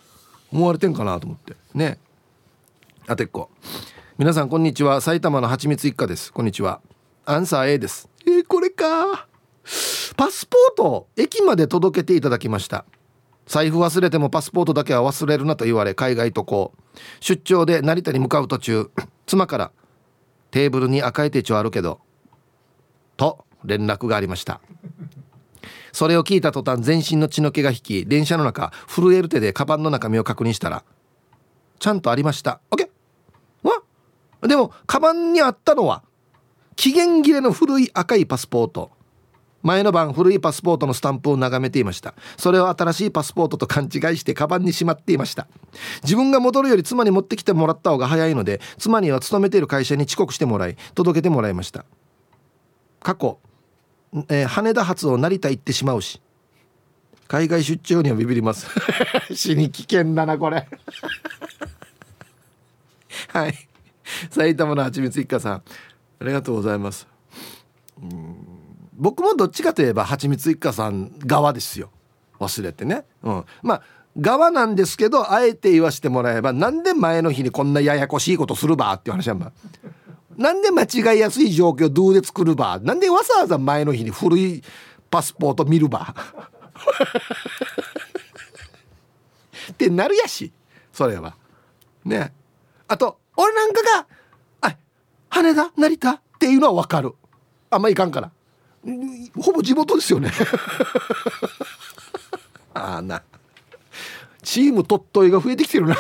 [0.52, 1.56] 思われてんかなと思って。
[1.74, 2.00] ね。
[3.08, 3.50] あてっこ
[4.18, 5.02] 皆さんこんにちは。
[5.02, 6.32] 埼玉のはちみつ一家です。
[6.34, 6.82] こんにちは。
[7.26, 8.10] アンサー A です。
[8.26, 9.28] えー、これか。
[10.16, 12.86] パスポート駅まで届けていただきました。
[13.46, 16.74] 財布忘れてもパスポートだけは忘れるなと言われ海外渡航。
[17.20, 18.92] 出張で成田に向かう途中
[19.26, 19.72] 妻から
[20.52, 22.00] テーブルに赤い手帳あるけど
[23.18, 24.62] と連絡がありました。
[26.00, 30.86] それを聞いた途端全身の血の気が引き電車の中震える手でカバンの中身を確認したら
[31.78, 32.62] ちゃんとありました。
[32.72, 32.88] OK
[33.64, 33.84] わ。
[34.48, 36.04] でもカバンにあったのは
[36.78, 38.92] 期限切れの古い赤いパスポート。
[39.62, 42.14] 前の晩古いパスポートのスタンプを眺めていました。
[42.38, 45.50] それを新しいパスポートと勘違いしてカバンにしまっていました。
[46.04, 51.84] 自分が戻るより妻に持ってきてもらった方が早いので妻には勤めている会社に遅刻してもらい届けてもらいました。
[53.02, 53.40] 過去、
[54.30, 56.22] えー、羽田発を成田行ってしまうし。
[57.28, 58.68] 海外出張にはビビります。
[59.34, 60.68] 死に危険だなこれ。
[63.30, 63.68] はい。
[64.32, 65.54] 埼玉のはちみつ一家さん。
[65.54, 65.62] あ
[66.22, 67.08] りがとうございます。
[68.02, 68.36] うん。
[68.96, 71.92] 僕もどっちかといえばはちみつ一家さん側ですよ。
[72.40, 73.82] 忘れてね、うん、まあ
[74.18, 79.52] 側なんですけどあえて言わしてもらえばなんで前の日にこんなややこしいことするばっていう話なんだ
[80.40, 82.80] なんで間違いやすい状況どうで作るば？
[82.80, 84.64] なんでわざわざ前の日に古い
[85.12, 86.16] パスポート見るば？
[89.72, 90.54] ってなるやし
[90.94, 91.36] それは。
[92.06, 92.34] ね。
[92.88, 94.08] あと俺なんかが
[94.72, 94.78] 「あ
[95.30, 97.14] 羽田成田」っていうのは分かる。
[97.70, 98.32] あんまいかんから。
[99.40, 100.32] ほぼ地元ですよね。
[102.74, 103.22] ああな。
[104.42, 105.96] チーム鳥取が増えてきてるな。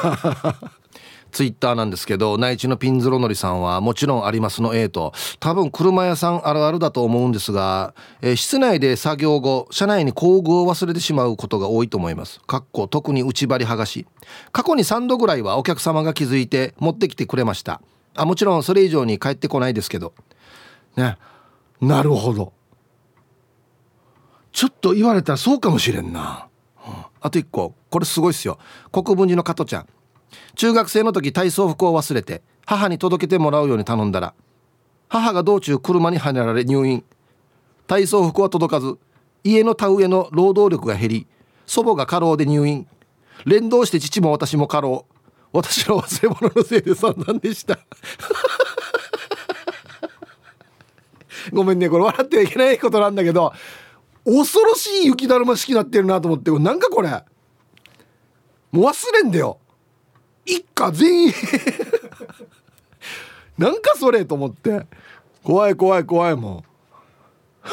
[1.31, 4.75] ツイッターなんですけど内地のピンズロのりさんはもちろんありますの。
[4.75, 12.39] A と多分車屋さんあるあるだと思うんですが、えー、室内で作業後車内に工具を忘れてしまうことが多いと思います。
[12.41, 14.05] かっこ特に内張り剥がし。
[14.51, 17.81] 過去に3度ぐらいはお客様が気づいて持ってきてくれました。
[18.15, 20.13] あもちろんそれ以上に帰ってこないですけど。
[20.95, 21.17] ね。
[21.81, 22.53] なるほど。
[24.51, 26.47] ちょっと言われたらそうかもしれんな、
[26.85, 27.75] うん、あと1個。
[27.89, 28.59] これすごいっすよ。
[28.91, 29.87] 国分寺の加トちゃん。
[30.55, 34.33] 中学生の時体操服を忘れて母に届けてもらうように頼んだら
[35.07, 37.03] 母が道中車にはねられ入院。
[37.87, 38.97] 体操服は届かず
[39.43, 41.27] 家の田植えの労働力が減り
[41.65, 42.87] 祖母が過労で入院。
[43.45, 45.05] 連動して父も私も過労。
[45.51, 47.79] 私の忘れ物のせいで散々でした。
[51.51, 53.51] ごめんねこれ笑ってはいけないことなんだけど
[54.25, 57.09] 恐ろしい雪だるま式になってるなと思ってなんかこれ
[58.71, 59.57] もう忘れんだよ。
[60.49, 61.33] 一家全員。
[63.57, 64.85] なんかそれと思って。
[65.43, 66.63] 怖い怖い怖いも
[67.63, 67.65] う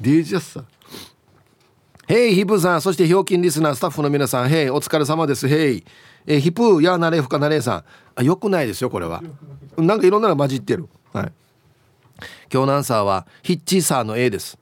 [0.00, 0.64] デージャスさ
[2.06, 2.82] ヘイヒプさん。
[2.82, 4.48] そしてひょうきんリスナースタッフの皆さん。
[4.48, 5.46] ヘイお疲れ様です。
[5.46, 5.84] ヘイ
[6.26, 7.84] えヒプーやなれふかなれさん。
[8.16, 9.22] あよくないですよこれは。
[9.76, 10.88] なんかいろんなの混じってる。
[11.12, 11.32] はい。
[12.52, 14.58] 今日のアンサーはヒッチーサーの A です。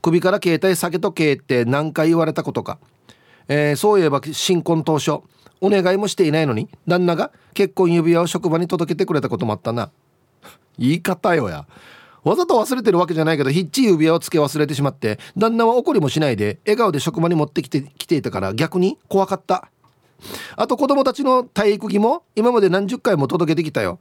[0.00, 2.78] 首から携帯下げとけって何回言われたことか。
[3.48, 5.20] えー、そういえば新婚当初。
[5.60, 9.90] お願いもしていないのに旦那が結婚指輪を職場に届けてくれたこともあったな。
[10.78, 11.66] 言い方よや。
[12.24, 19.70] わざと忘れてるわけじゃないけどヒッチ指輪をつけ忘れてしまって旦那は怒りもしないで笑顔で職場に持ってきてきていたから逆に怖かった。
[20.56, 23.98] あと子供たちの体育着も今まで何十回も届けてきたよ。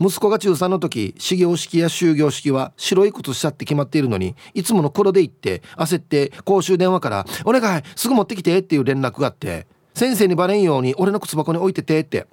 [0.00, 9.66] 息子が中3の時始業式や終業式は白い靴下って決まっているのにいつもの黒で行って焦って公衆電話から「お願いすぐ持ってきて」っていう連絡があって。
[10.00, 12.26] 先生にバレんように俺の靴箱に置いててって。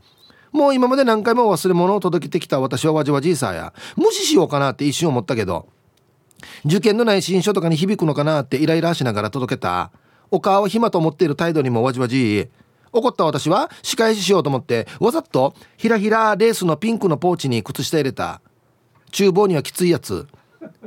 [0.53, 3.73] もう今まで何回も忘れ物を届けてきた私はわじわじいさや。
[3.97, 5.67] 無視しようかなって一瞬思ったけど。
[6.63, 9.91] 受験のない新書とかに響くのかなってイライラしながら届けた。
[10.31, 12.47] お母は暇と思っている態度にもわじわじい。
[12.93, 18.39] 怒った私は仕返ししようと思ってわざとひらひらレースのピンクのポーチに靴下入れた。
[19.11, 20.25] 厨房にはきついやつ。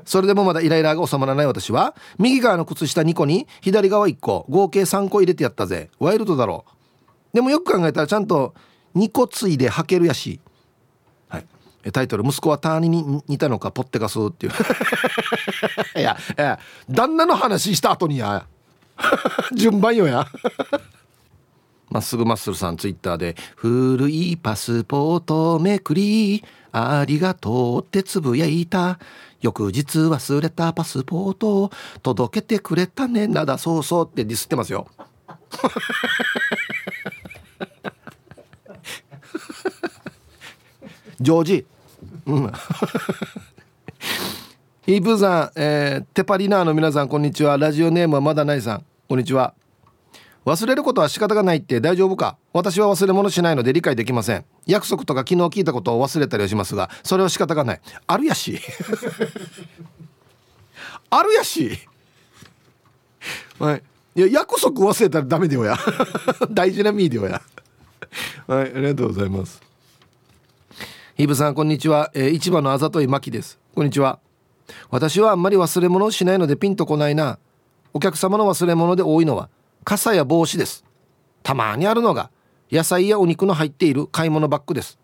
[0.04, 5.90] それでもまだイライラが収まらない私は右側の靴下2個に左側1個合計3個入れてやったぜ。
[5.98, 7.34] ワイルドだろう。
[7.34, 8.54] でもよく考えたらちゃんと
[8.96, 10.40] 2個ついで履けるやし、
[11.28, 11.46] はい、
[11.92, 14.52] タイトル「息子はターニに似たのかポッテガス」っていう。
[15.98, 18.46] いやいや旦那の話した後にや。
[19.54, 20.26] 順番よや。
[21.90, 28.98] まっすぐマッスルさんツイッターで「古いパスポートめくりありがとう」ってつぶやいた。
[29.40, 31.70] 翌日忘れたパスポートを
[32.02, 33.26] 届けてくれたね。
[33.26, 34.86] なだそうそうってディスってますよ。
[41.20, 41.66] ジョージ。
[42.26, 42.52] うん。
[44.86, 47.56] ヒープーさん、えー、テパリナーの皆さんこんにちは。
[47.58, 48.84] ラジオネームはまだないさん。
[49.08, 49.54] こんにちは。
[50.46, 52.38] 忘れることは仕方がないって大丈夫か？
[52.52, 54.44] 私は忘れ物しないので理解できません。
[54.66, 57.80] 約束とか昨日聞いたことを忘れたりはしますがそれは仕方がない。
[58.06, 58.58] あるやし。
[61.10, 61.78] あるやし。
[63.58, 63.82] はい。
[64.16, 65.76] いや約束忘れたらダメだよや。
[66.50, 67.42] 大事なミーディオや。
[68.46, 69.60] はいありがとうございます。
[71.16, 73.58] ヒブさんこんにちは、えー、市場のあざといまきです。
[73.74, 74.18] こんにちは。
[74.88, 77.38] 私はあんまり忘れ物をしないのでピンとこないな。
[77.92, 79.50] お客様の忘れ物で多いのは
[79.84, 80.84] 傘や帽子です。
[81.42, 82.30] たまにあるのが
[82.70, 84.98] 野菜やお肉の入っている買い物バッグです。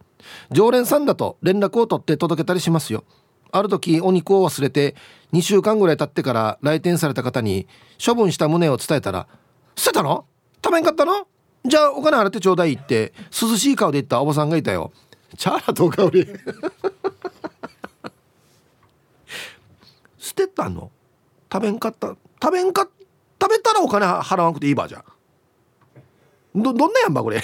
[0.51, 3.05] 常連さんだと連絡を取って届けたりしますよ。
[3.53, 4.95] ある時お肉を忘れて
[5.33, 7.67] 2週間ぐらい経ってから来店された方に
[8.05, 9.29] 処分した旨を伝えたら
[9.77, 10.27] 「捨てたの？
[10.65, 11.27] 食べんかったの？
[11.65, 14.93] じゃあお金払ってちょうだい」って涼しい顔で言ったおばさんがいたよ。
[15.37, 16.27] チャーラとか俺
[20.19, 20.91] 捨てたの？
[21.53, 22.17] 食べんかった？
[22.43, 22.89] 食べんかっ
[23.41, 25.05] 食べたらお金払わなくていいばじゃ
[26.55, 27.43] どどんなやんばこれ。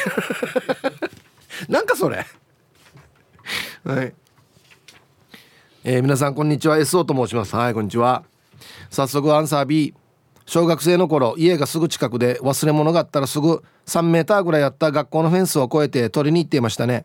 [1.68, 2.26] なんかそれ。
[3.84, 4.14] はい。
[5.84, 6.78] えー、皆さんこんにちは。
[6.78, 7.54] SO と申します。
[7.54, 8.24] はいこんにちは。
[8.90, 9.94] 早速アンサー B
[10.46, 17.04] 小学生の頃家がすぐ近くで忘れ物があったらすぐ3メーターぐらいあった学校のフェンスを越えて取りに行っていましたね。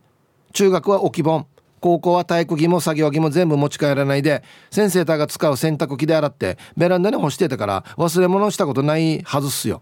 [0.53, 1.45] 中学は置き本。
[1.79, 9.81] 高校は体育着も作業着も全部持ち帰らないで先生たが使う洗濯機で洗ってベランダに干してたから忘れ物したことないはずっすよ。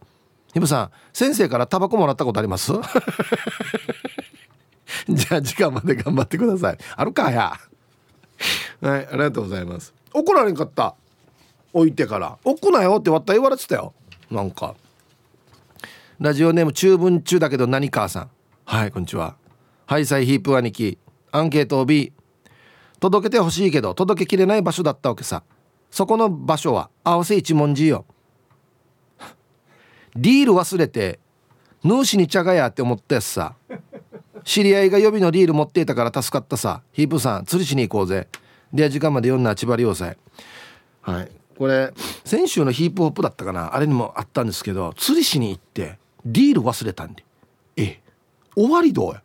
[0.53, 2.71] ひぶさん先生からタバコもらったことあります？
[5.09, 6.77] じゃあ時間まで頑張ってください。
[6.95, 7.53] あるかや。
[8.81, 9.93] はいありがとうございます。
[10.13, 10.95] 怒られんかった。
[11.73, 13.93] 置いてから「置くなよ」ってわった言われてたよ。
[14.31, 14.75] なんか。
[16.19, 18.29] ラジオネーム中文中だけど何かさん。
[18.65, 19.35] はいこんにちは。
[19.85, 20.97] ハイサイヒープ兄貴。
[21.35, 22.13] アンケートを B
[23.01, 25.43] 届けてほしいけど届けきれない場所だったわけさ。
[25.91, 28.05] そこの場所は合わせ一文字よ。
[30.15, 31.19] リール忘れて
[31.83, 33.55] ヌーシに茶がやって思ったやつさ。
[34.45, 36.81] 知り合いが予備のリール持っていたから助かったさ。
[36.93, 38.27] ヒープさん釣りしに行こうぜ。
[38.73, 40.17] では時間まで読んだ千葉良斎
[41.01, 41.31] はい。
[41.57, 41.93] これ
[42.23, 43.75] 先週のヒープホップだったかな。
[43.75, 47.25] あれにもあったんですけど釣りしに行ってリール忘れたんで。
[47.75, 47.99] え
[48.55, 49.21] 終わりどうや？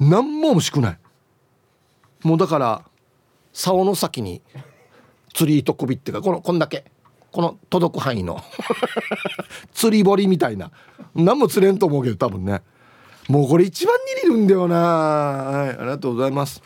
[0.00, 0.98] 何も欲しくない。
[2.22, 2.84] もうだから
[3.52, 4.42] 竿の先に
[5.34, 6.84] 釣り糸首っていうかこのこんだけ。
[7.30, 8.42] この届く範囲の。
[9.72, 10.70] 釣り堀みたいな。
[11.14, 12.62] 何も釣れんと思うけど多分ね。
[13.28, 14.76] もうこれ一番にいるんだよな。
[14.76, 16.62] はいありがとうございます。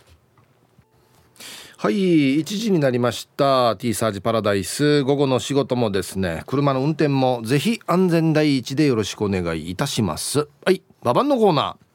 [1.76, 3.74] はい1時になりました。
[3.76, 5.02] T サージパラダイス。
[5.02, 10.48] 午後の仕事もですね車の運転もぜひ安全第一でよろしくお願いいたします。
[10.64, 11.91] はいババンのコーナー。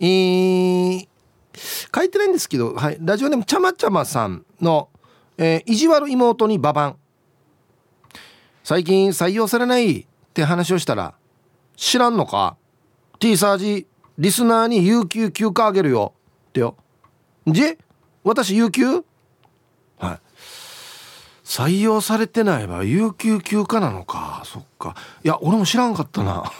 [0.00, 1.08] えー、
[1.94, 4.90] 書いてないんですけど、はい、ラジオネームちゃまちゃまさんの、
[5.36, 6.96] えー、意地悪妹にババン。
[8.62, 11.14] 最近採用されないって話をしたら
[11.74, 12.56] 知らんのか
[13.18, 13.86] ？T サージ
[14.18, 16.12] リスナーに有給休暇あげるよ。
[16.48, 16.76] ってよ。
[17.46, 17.78] じ
[18.24, 19.04] 私有給？
[19.98, 20.20] はい。
[21.44, 24.42] 採用されてないわ有給休暇なのか？
[24.44, 24.94] そっか。
[25.24, 26.52] いや俺も知らんかったな。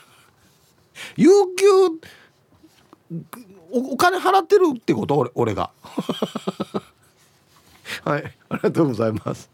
[1.16, 1.66] 有給
[3.72, 5.16] お金払ってるってこと？
[5.18, 5.70] 俺俺が。
[8.04, 8.36] はい。
[8.48, 9.50] ありがとうございます。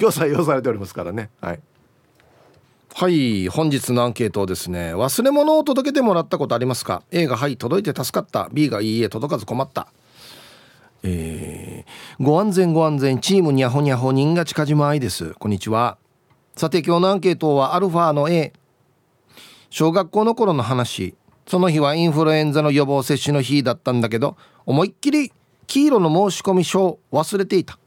[0.00, 1.30] 今日採用されておりますからね。
[1.40, 1.60] はい。
[2.94, 3.48] はい。
[3.48, 8.48] 本日のアンケートですね忘れ物を届けてもらったことありますか？A がはい届いて助かった。
[8.52, 9.88] B がいいえ届かず困った。
[11.02, 15.34] えー、ご安全ご安全チームにゃほにゃほ人が近島愛です。
[15.34, 15.98] こんにちは。
[16.56, 18.52] さて今日のアンケートはアルファの A
[19.68, 21.14] 小学校の頃の話。
[21.46, 25.32] その日はインフルエンザの予防接種の日だったんだけど思いっきり
[25.66, 27.78] 黄色の申込書を忘れていた。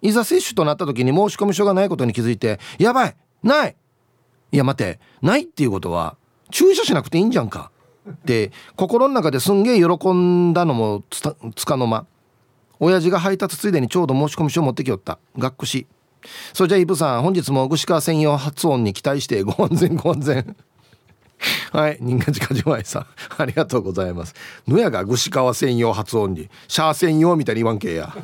[0.00, 3.76] いざ接種となった時に申込書がないことに気づいてやばいない
[4.50, 6.16] いや待てないっていうことは
[6.50, 7.70] 注射しなくていいんじゃんか。
[8.10, 12.06] って心の中ですんげえ喜んだのもつかの間。
[12.80, 15.18] 親父が配達ついでにちょうど申込書を持ってきよった。
[15.38, 15.86] 学区し。
[16.52, 20.56] それじゃイブさん本日も串川専用発音に期待してご安全ご安全。
[21.72, 21.98] はい。
[22.00, 23.06] 人間近じまいさん。
[23.38, 24.34] ありがとうございます。
[24.66, 26.48] 野やが串川専用発音に。
[26.68, 28.14] シャー専用みたいに言わんけや。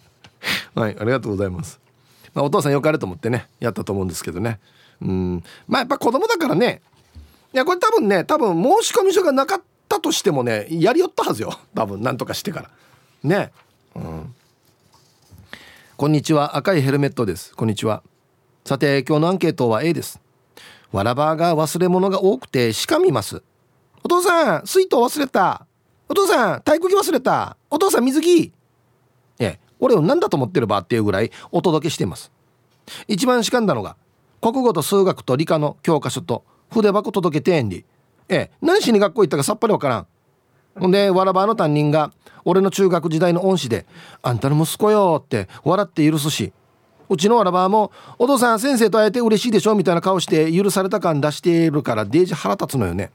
[0.74, 0.96] はい。
[0.98, 1.80] ありがとうございます。
[2.34, 4.60] まあ、お父さんよかれと思ってねやったと思うんですけどね。
[5.00, 5.44] うん。
[5.66, 6.82] まあやっぱ子供だからね。
[7.52, 11.58] いやこれ多分ね多分申込書がなかったとしてもねやりよったはずよ。
[11.74, 12.70] 多分なんとかしてから。
[13.22, 13.52] ね。
[13.94, 14.34] うん、
[15.96, 16.56] こんにちは。
[16.56, 17.54] 赤いヘルメットです。
[17.56, 18.02] こんにちは。
[18.66, 20.20] さて今日のアンケートは A です。
[20.96, 23.42] わらばが忘れ物が多くてしか見ます。
[24.02, 25.66] お父さん水筒忘れた。
[26.08, 27.58] お父さん体育着忘れた。
[27.68, 28.52] お父さん水着。
[29.38, 32.32] ええ俺を何だと思ってるばっていうぐらいお届けしています。
[33.08, 33.96] 一番しかんだのが
[34.40, 37.84] 国語と数学と理科の教科書と筆箱届けてんり
[38.30, 40.06] ええ何しに学校行ったかさっぱりわからん
[40.80, 40.90] ほん。
[40.90, 42.10] でわらばの担任が
[42.46, 43.84] 俺の中学時代の恩師で
[44.22, 46.54] 「あんたの息子よ」って笑って許すし
[47.08, 53.10] うちのわらばも「お父さん先生と会えて嬉しいでしょ」みたいな顔して許された感出しているからデージ腹立つのよね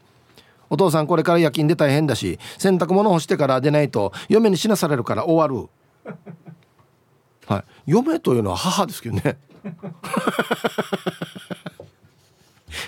[0.70, 5.70] お父さんこれから夜勤で大変だし洗濯物干してから出ないと嫁に死なされるから終わる
[7.48, 9.38] はい嫁というのは母ですけどね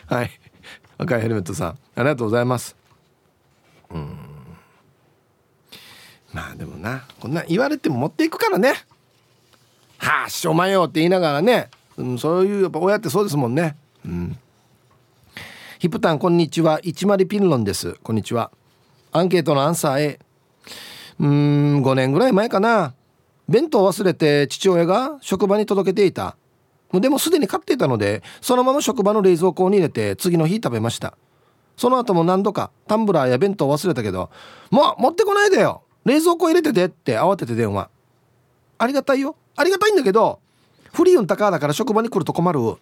[0.08, 0.32] はい。
[0.98, 2.76] 赤いヘルメットさんありがとうございます
[3.92, 4.18] うん。
[6.32, 8.74] まあでもなこんな言われても持っていくからね。
[10.04, 13.78] はあしょまよって言いながらね、うん、そういうやっぱ親ってそうですもんね。
[14.06, 14.38] うん。
[15.80, 16.80] ヒプタンこんにちは。
[16.84, 17.94] 一丸ピンロンです。
[18.04, 18.52] こんにちは。
[19.13, 20.20] アンケートのアンサー A
[21.20, 22.94] うーん5年ぐらい前かな。
[23.48, 26.36] 弁当を忘れて父親が職場に届けていた。
[26.92, 31.18] でもすでに買っていたのでそのまま職場の冷蔵庫に入れて次の日食べました。
[31.78, 34.30] その後も何度かタンブラーや弁当を忘れたけど
[34.70, 35.84] もう持ってこないでよ。
[36.04, 37.89] 冷蔵庫入れててって慌てて電話
[38.78, 39.38] ありがたいよ。
[39.56, 40.39] ありがたいんだけど
[40.94, 42.60] フリーン高だから職場に来ると困る。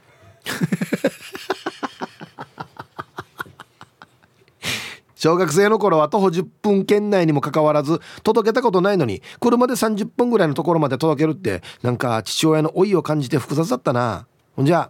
[5.15, 14.25] 小学生の頃は徒歩10分圏内にもかかわらず届けたことないのに車で30分ぐらいのところまで届けるってなんか父親の老いを感じて複雑だったな。
[14.55, 14.89] ほんじゃ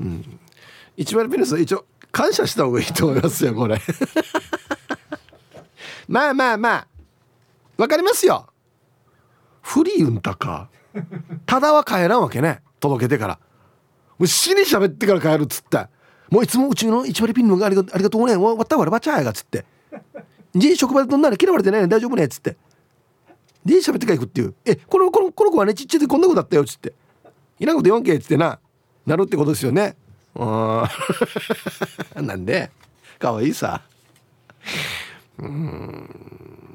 [0.00, 0.38] うん。
[0.96, 3.80] 一番ピネス一応感謝した方がいいと思いますよこれ。
[6.06, 6.86] まあまあまあ。
[7.76, 8.46] わかりますよ。
[9.68, 10.70] フリーうんたか。
[11.44, 12.62] ただは帰らんわけね。
[12.80, 13.38] 届けてから。
[14.18, 15.86] もう死に喋ってから帰るっつって。
[16.30, 19.66] もういつもうちの一割ピンのがありがありがとうねわったわらばちゃやがっつって。
[20.54, 22.56] じい職場でどんなに嫌われてないの大丈夫ねっつって。
[23.62, 24.54] で喋ってから行くっていう。
[24.64, 26.94] えこのこのこの子はねちっちゃいでこんな子だったよっつって。
[27.58, 28.58] いらんこと言わんけっつってな。
[29.04, 29.96] なるってことですよね。
[30.34, 30.82] うん
[32.26, 32.70] なんで？
[33.18, 33.82] かわいいさ。
[35.38, 36.67] うん。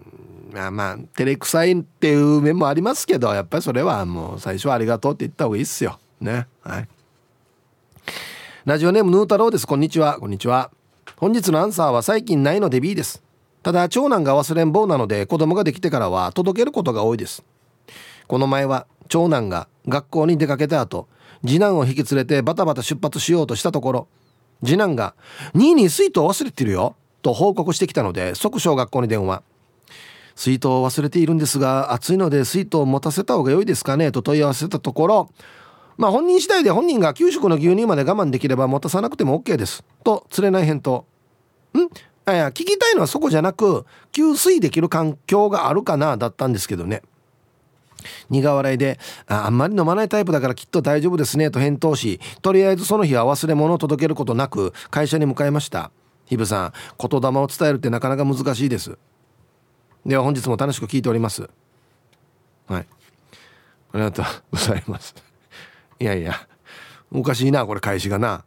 [0.56, 6.00] あまあ照れくさいっていう面もありますけどやっぱりそれはもう最初はありがとうって言った方がいいっすよ。
[6.22, 6.48] ね。
[6.62, 6.88] はい。
[8.66, 9.68] ラジオネームヌー太郎です。
[9.68, 10.20] こんにちは。
[10.20, 10.72] こんにちは。
[11.18, 13.24] 本日のアンサーは最近ないので B です。
[13.62, 17.44] ただ長男が忘れん坊なので子供ができてからは届けることが多いです。
[18.28, 21.08] この前は長男が学校に出かけた後
[21.46, 24.08] 次男を引き連れてバタバタ出発しようとしたところ
[24.64, 25.14] 次男が
[25.54, 29.44] 「兄に水筒忘れてるよ」と報告してきたので即小学校に電話。
[30.36, 35.30] 水筒を忘れているんですが暑いので水筒を持たせた方が良いですかねと問い合わせたところ
[35.98, 41.06] まあ本人次第で本人が給食の牛乳まで我慢できれば持たさなくても OK ですと釣れない返答。
[41.76, 41.88] ん？
[42.26, 47.04] あいや聞きたいのはそこじゃなく給水できる環境があるかなだったんですけどね。
[48.30, 55.92] 苦笑いでああんまり飲まないタイプだからきっと大丈夫ですねと返答しとりあえずその日は忘れ物を届けることなく会社に向かいました。
[56.26, 58.98] ひぶさん言霊を伝えるってなかなか難しいです。
[60.06, 61.50] では本日も楽しく聞いております。
[62.68, 62.88] はい。
[63.94, 65.16] ありがとうございます。
[66.00, 66.34] いやいや。
[67.12, 68.44] おかしいなこれ返しがな、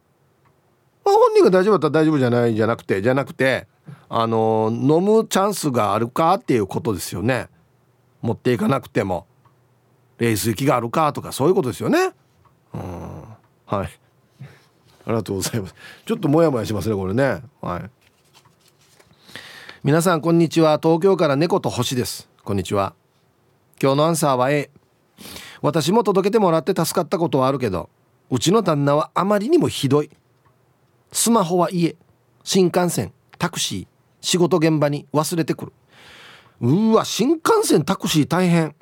[1.03, 3.65] 本人が大丈夫だったら大丈夫じゃないじゃなくてじゃなくて
[4.09, 7.47] あの飲むチャンスがあるかっていうことですよね。
[8.21, 9.25] 持っていかなくても。
[10.17, 12.09] 冷水器があるかとかそういうことですよね。
[12.73, 12.81] うん。
[13.67, 13.85] はい。
[13.85, 13.87] あ
[15.07, 15.75] りがとうございます。
[16.05, 17.43] ちょっとモヤモヤしますねこれね。
[17.61, 17.89] はい。
[19.87, 20.81] 皆さんこんにちは。
[20.83, 22.27] 東京から猫と星です。
[22.43, 22.93] こんにちは。
[23.81, 24.69] 今日のアンサーは A
[25.61, 27.89] 私も届けてもらって助かったことはあるけど
[28.29, 30.09] うちの旦那はあまりにもひどい。
[31.13, 31.95] スマホは家。
[32.43, 33.13] 新幹線。
[33.39, 33.87] タクシー。
[34.19, 35.73] 仕事現場に忘れてくる。
[36.59, 38.75] うわ新幹線タクシー大変。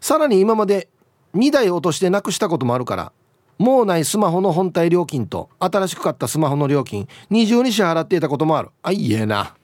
[0.00, 0.88] さらに今まで
[1.34, 3.12] 2台落としてなくしたこともあるから
[3.58, 8.70] もうないスマホの本体料金と新しく買ったスマホの料金二重に支払っていたこともある。
[8.82, 9.54] あいえな。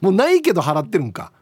[0.00, 1.32] もうないけど払ってるんか。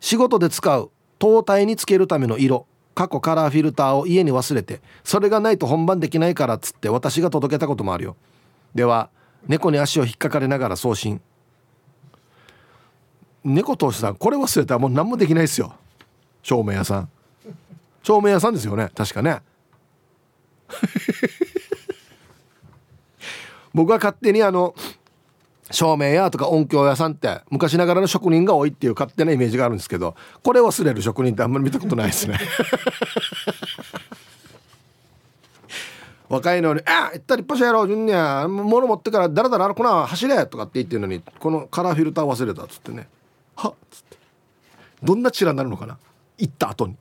[0.00, 0.90] 仕事で使う。
[1.18, 2.66] 灯体につけるための色。
[2.94, 4.80] 過去カラーフィルターを家に忘れて。
[5.04, 8.16] それがないと本番できないからっつって私が届けたこともあるよ。
[8.74, 9.10] では
[9.46, 11.20] 猫に足を引っかかれながら送信。
[13.44, 15.74] 猫投資さんこれ忘れたらもう何もできないですよ。
[16.42, 17.08] 照明屋さん。
[18.02, 18.90] 照明屋さんですよね。
[18.94, 19.40] 確かね。
[23.74, 24.74] 僕は勝手にあの
[25.70, 32.38] 照明屋とか音響屋さんって昔ながらの職人が多いっていう勝手なイメージがあるんですけどこれ忘れる職人ってあんまり見たことないですね。
[36.28, 40.06] 若いのに「あ行ったりっぱしやろう順にゃ物持ってからだらだら歩くな。
[40.06, 43.08] 走れ」とかって言ってるのにこのカラーフィルター忘れたっつってね
[43.54, 44.16] 「はっ」つって。
[45.02, 45.98] どんなチラになるのかな。
[46.38, 46.96] 行った後に。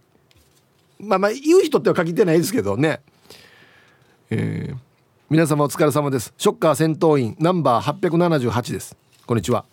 [0.99, 3.01] まあまあ言う人っては限ってないですけどね。
[4.29, 4.77] えー、
[5.27, 6.35] 皆様お疲れ様です。
[6.37, 8.95] ショッカー戦闘員ナンバー878です。
[9.25, 9.65] こんにちは。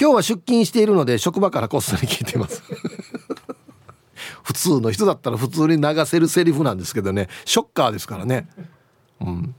[0.00, 2.62] 今日は出勤しているので職場からこっそり聞いてます。
[4.42, 7.28] 普通の人だったら普通に流せるセリフなんですけどね。
[7.44, 8.48] ショッカーですからね。
[9.20, 9.54] うん。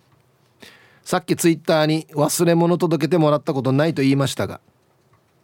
[1.04, 4.62] さっきツイッターに忘れ物届けてもらったことないと言いましたが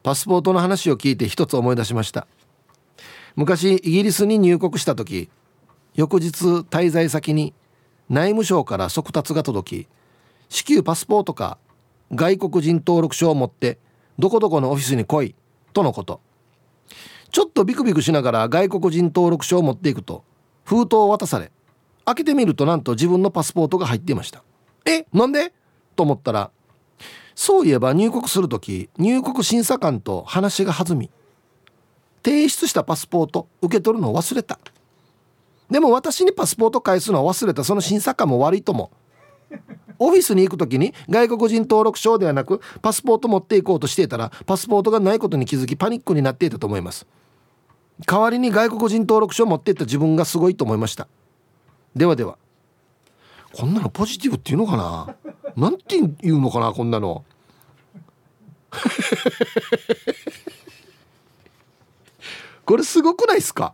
[0.02, 2.26] パスポートの話を聞いて一つ思い出しました。
[3.36, 5.30] 昔イギリスに入国した時
[5.94, 7.54] 翌日滞在先に
[8.12, 9.88] 内務省から速達が届き
[10.50, 11.58] 至急パスポートか
[12.14, 13.80] 外国人登録証を持って
[14.20, 15.34] どこどこのオフィスに来い
[15.72, 16.20] とのこと。
[17.32, 20.26] ちょっとビクビクしながら外国人登録証を持っていくと
[20.66, 21.54] 封筒を渡され
[22.04, 24.44] 開けてみるとなんと自分のパスポートが入っていました。
[24.86, 25.54] えなんで？
[25.96, 26.52] と思ったら
[27.34, 31.10] そういえば入国する時入国審査官と話が弾み
[32.26, 34.60] 提出したパスポート受け取るのを忘れた。
[35.72, 37.64] でも私にパスポート返すのは忘れた。
[37.64, 38.92] その審査官も悪いとも。
[40.00, 47.06] オフィスに行く時に外国人登録証ではなくパスポート持っていこうとしていたらパスポートがないことに気づきパニックになっていたと思います。
[48.06, 51.08] 代わりに外国人登録証を持っていった自分がすごいと思いました。
[51.96, 52.38] ではでは。
[53.54, 55.16] こんなのポジティブっていうのかな？
[55.56, 57.24] なんて言うのかなこんなの。
[62.66, 63.74] これすごくないですか？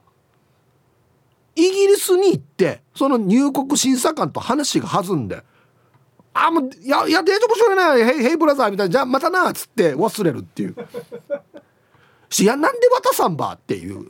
[1.57, 5.43] イギリスに行ってその入国審査官と話が弾んで
[6.31, 10.75] 「あもういやいやデートもしょうがないヘイヘイブラザー」みたいな「じゃあまたな」っつって忘れるっていう
[12.39, 14.07] 「いやなんで渡さんば」っていう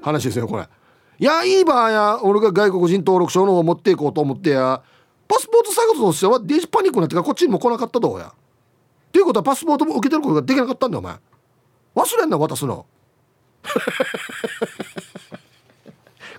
[0.00, 0.68] 話ですよこれ。
[1.18, 4.80] いやいいばや俺が外国人登録証の方持っていこうと思ってや
[5.26, 8.26] パスポート探すとしてはデジパニックになってからこっちにも来なかったどうや。
[8.28, 11.16] っていうことはパスポートも受け取ることができなかったんだお前。
[11.94, 12.86] 忘れんな渡すの。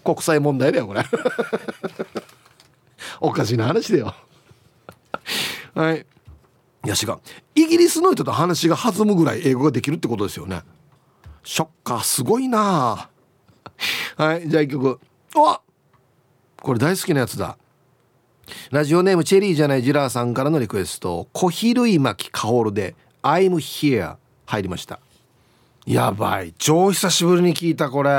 [0.06, 1.04] 国際問題だよこれ。
[3.20, 4.14] おかしな話だよ。
[5.74, 6.06] はい。
[6.86, 7.18] いや違う
[7.56, 10.62] イギリスの人と話が弾むぐらい英語ができるってことですよね。
[11.44, 13.10] ショッカーすごいな。
[14.18, 15.00] はいじゃあ一曲。
[15.34, 15.60] お
[16.62, 17.58] これ大好きなやつだ。
[18.70, 21.28] ラジオネームチェリーじゃないジラーさんからのリクエスト。
[21.34, 25.00] 小比類巻薫で「I'm here」入りました。
[25.88, 26.54] やばい。
[26.60, 28.12] 超久しぶりに聞いたこれ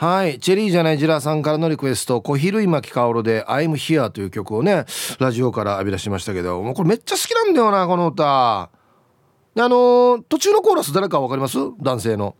[0.00, 0.38] はい。
[0.38, 4.84] チェリーじゃないジラさんからのリクエスト小比類巻薫で「I'm Here」という曲をね
[5.18, 8.24] ラジオから浴び出しましたけどもうこれめっちゃ好きなんだよなこの歌。
[8.24, 8.70] あ
[9.56, 11.58] のー、途中のコーラス誰か分かります？
[11.80, 12.36] 男性の。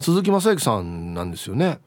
[0.00, 1.78] 鈴木雅之さんなんですよね。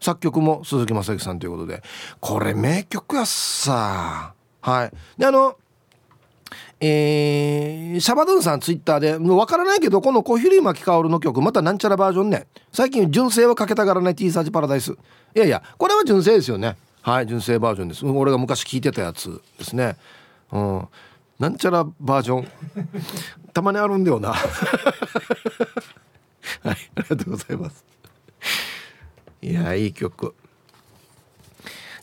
[0.00, 1.82] 作曲も鈴木雅之さんということで。
[2.20, 4.92] これ名曲やっさはい。
[5.18, 5.56] であの
[6.78, 12.46] えー、シャバドゥンさんツイッターで分からないけどこの小比類巻薫の曲またなんちゃらバージョンね。
[12.70, 14.92] 最近純正はかけたがらない T サージパラダイス。
[14.92, 14.96] い
[15.34, 16.76] やいやこれは純正ですよね。
[17.00, 18.04] はい純正バージョンです。
[18.04, 19.96] 俺が昔聞いてたやつですね。
[20.52, 20.88] うん。
[21.38, 22.48] なんちゃらバージョン。
[23.54, 24.32] たまにあるんだよな。
[24.36, 24.38] はい
[26.64, 27.84] ありがとうございます。
[29.40, 30.34] いやいい曲。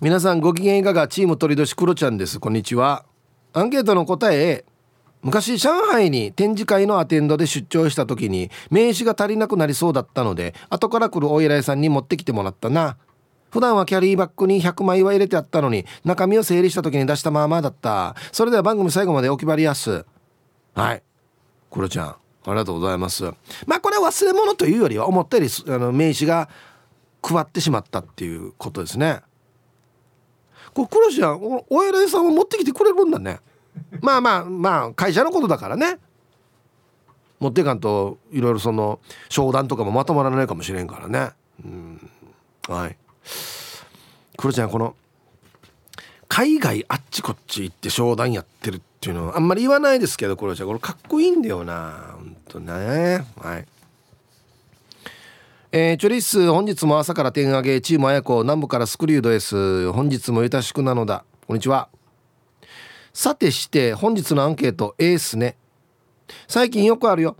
[0.01, 1.07] 皆さんご機嫌いかが？
[1.07, 2.39] チーム鳥年クロちゃんです。
[2.39, 3.05] こんにちは。
[3.53, 4.65] アンケートの答え
[5.21, 12.97] 昔上海に展示会のアテンドで出張した時に名刺が足りなくなりそうだったので後から来るお依頼さんに持ってきてもらったな。
[13.49, 18.15] 普段はキャリーバッグに100枚は入れてあったのに中身を整理した時に出したままだった。
[18.31, 20.05] それでは番組最後までお決まりやす。
[20.73, 21.03] はい。
[21.71, 23.23] クロちゃんありがとうございます。
[23.67, 26.49] まあこれは忘れ物というよりは思ったよりあの名刺が
[27.21, 29.21] 配ってしまったっていうことですね。
[30.73, 31.63] これクロちゃん。
[31.69, 33.39] お偉いさんは持ってきてくれるんだね。
[34.01, 35.99] まあまあまあ会社のことだからね。
[37.39, 38.99] 持っていかんといろいろその
[39.29, 41.31] 商談とかもまとまらないかもしれんからね。
[41.63, 42.09] うん。
[42.67, 42.97] はい。
[44.37, 44.95] クロちゃんこの
[46.27, 50.67] 海外あっちこっち行って商談やってるっていうのはあんまり言わないですけどクロちゃん。
[50.67, 53.25] これかっこいいんだよなほんとね。
[53.37, 53.67] はい。
[55.75, 61.25] えー、チョリス本日も朝から点上げチームあやこ南部からスクリュードです本日もゆたしくなのだ。
[61.47, 61.89] こんにちは。
[63.11, 65.57] さてして本日のアンケート A っすね。
[66.47, 67.37] 最近よくあるよ。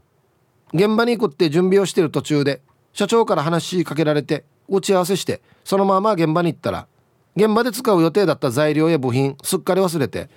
[0.73, 6.87] 現場に行くって準備をしてる途中で社長から話しかけられて打ち合わせしてそのまま現場に行ったら
[7.35, 10.31] 現場で使う予定だった材料や部品すっかり忘れて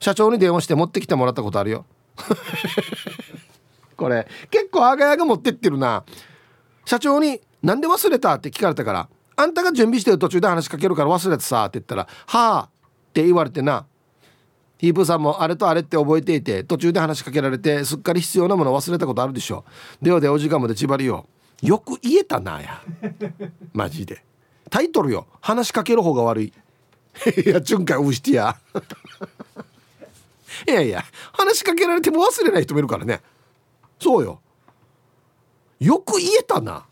[0.00, 1.86] 社長に電話して持ってきてもらったことあるよ。
[3.96, 6.04] これ結構あがやが持ってってるな。
[6.88, 12.68] 社長に「なんで忘れた?」って聞かれたから「あんたが準備してる途中で話しかけるから忘れてさ」って言ったら「はあ」っ
[13.12, 13.84] て言われてな。
[14.78, 19.64] ヒープさんもあれとあれって覚えていて途中で話しかけられてすっかり必要なもの忘れたことあるでしょ
[20.00, 21.26] ではでお時間まで縛りよ
[21.62, 22.80] よく言えたなや
[23.74, 24.24] マジで
[24.70, 25.26] タイトルよ。
[25.40, 26.46] 話しかける方が悪い
[27.44, 28.56] いや瞬間うしてや
[30.68, 33.20] いやいや話しかけられても忘れない人もいるからね。
[33.98, 34.40] そうよ
[35.80, 36.84] よく言えたな。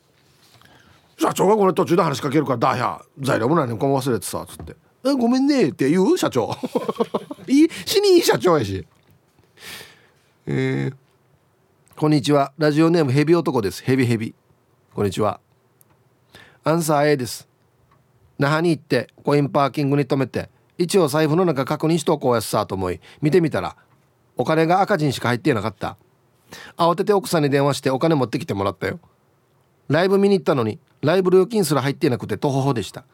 [1.18, 6.18] 社長がこれ途中で話しかけるから「だや材料もないのこ忘れてさ」っつって「えごめんね」って言う？
[6.18, 6.54] 社長。
[7.48, 7.68] いい？
[7.86, 8.86] 死にいい社長やし。
[10.46, 10.94] えー、
[11.98, 12.52] こんにちは。
[12.58, 13.82] ラジオネームヘビ男です。
[13.82, 14.34] ヘビヘビ。
[14.94, 15.40] こんにちは。
[16.64, 17.48] アンサー A です。
[18.38, 23.74] 那覇に行ってコインパーキングに止めて一応財布の中確認しとこうやっさと思い見てみたら
[24.36, 25.96] お金が赤字にしか入っていなかった。
[26.76, 28.98] 慌てて奥さんに電話してお金持ってきてもらったよ。
[29.88, 33.04] ライブ見に行ったのにライブ料金すら入っていなくて徒歩でした。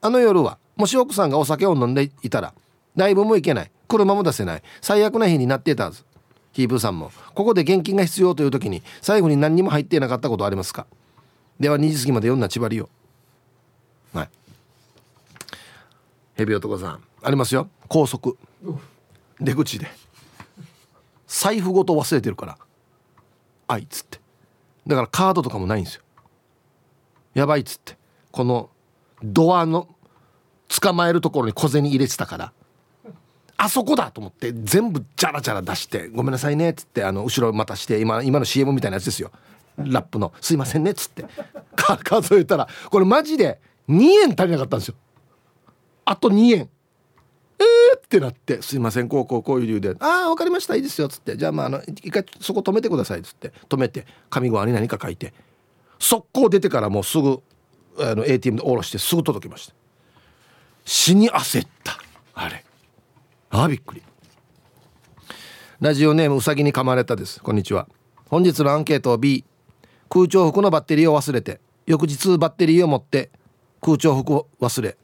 [0.00, 2.54] あの夜はもし奥さんがお酒を飲んでいたら
[2.96, 3.70] ライブも行けない。
[3.88, 4.62] 車も出せない。
[4.80, 6.04] 最悪な日になっていたはず。
[6.52, 10.86] ヒープーさんもここで現金が必要という時に最後に何にも入っていなかったことありますか？
[11.58, 12.88] では2時過ぎまで読んだ千葉りよ
[14.12, 14.28] はい。
[16.34, 17.68] ヘビ男さんありますよ。
[17.88, 18.36] 高速。
[19.40, 19.86] 出口で
[21.32, 22.58] 財布ごと忘れてるから。
[23.66, 24.20] あいつって。
[24.86, 26.02] だからカードとかもないんですよ。
[27.32, 27.96] やばいっつって。
[28.30, 28.68] この
[29.22, 29.88] ドアの
[30.68, 32.52] 捕まえるところに小銭入れてたから。
[33.56, 39.30] あそこだと思って全部ジャラジャラ出して「ごめんなさいね」っつってあの後ろまたして今今の CM みたいなやつですよ。
[39.78, 41.24] ラップの「すいませんね」っつって。
[41.76, 44.96] 数えたらこれマジで2円足りなかったんですよ。
[46.04, 46.68] あと2円。
[47.58, 53.52] えーってなって「すいませんこうこうこういう理由でああ分かりましたいいですよ」っつって「じゃあまああの一回そこ止めてください」っつって。
[53.68, 55.32] 止めて紙ごわに何か書いて。
[55.98, 57.40] 速攻出てからもうすぐ
[57.98, 59.74] あの ATM で下ろしてすぐ届きました。
[60.84, 61.96] 死に焦った。
[62.34, 62.64] あれ。
[63.50, 64.02] ああびっくり。
[65.80, 67.40] ラジオネームうさぎに噛まれたです。
[67.40, 67.86] こんにちは。
[68.28, 69.44] 本日のアンケートを B
[70.08, 73.30] 空調服のバッテリーを忘れて翌日バッテリーを持って
[73.80, 74.96] 空調服を忘れ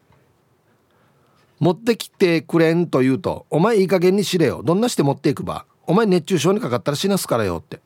[1.61, 4.62] 持ってきてくれんと言うと「お前いい加減にしれよ。
[4.64, 5.64] どんなして持っていくば。
[5.86, 7.80] お前熱中症にかかったら死なすからよ」って。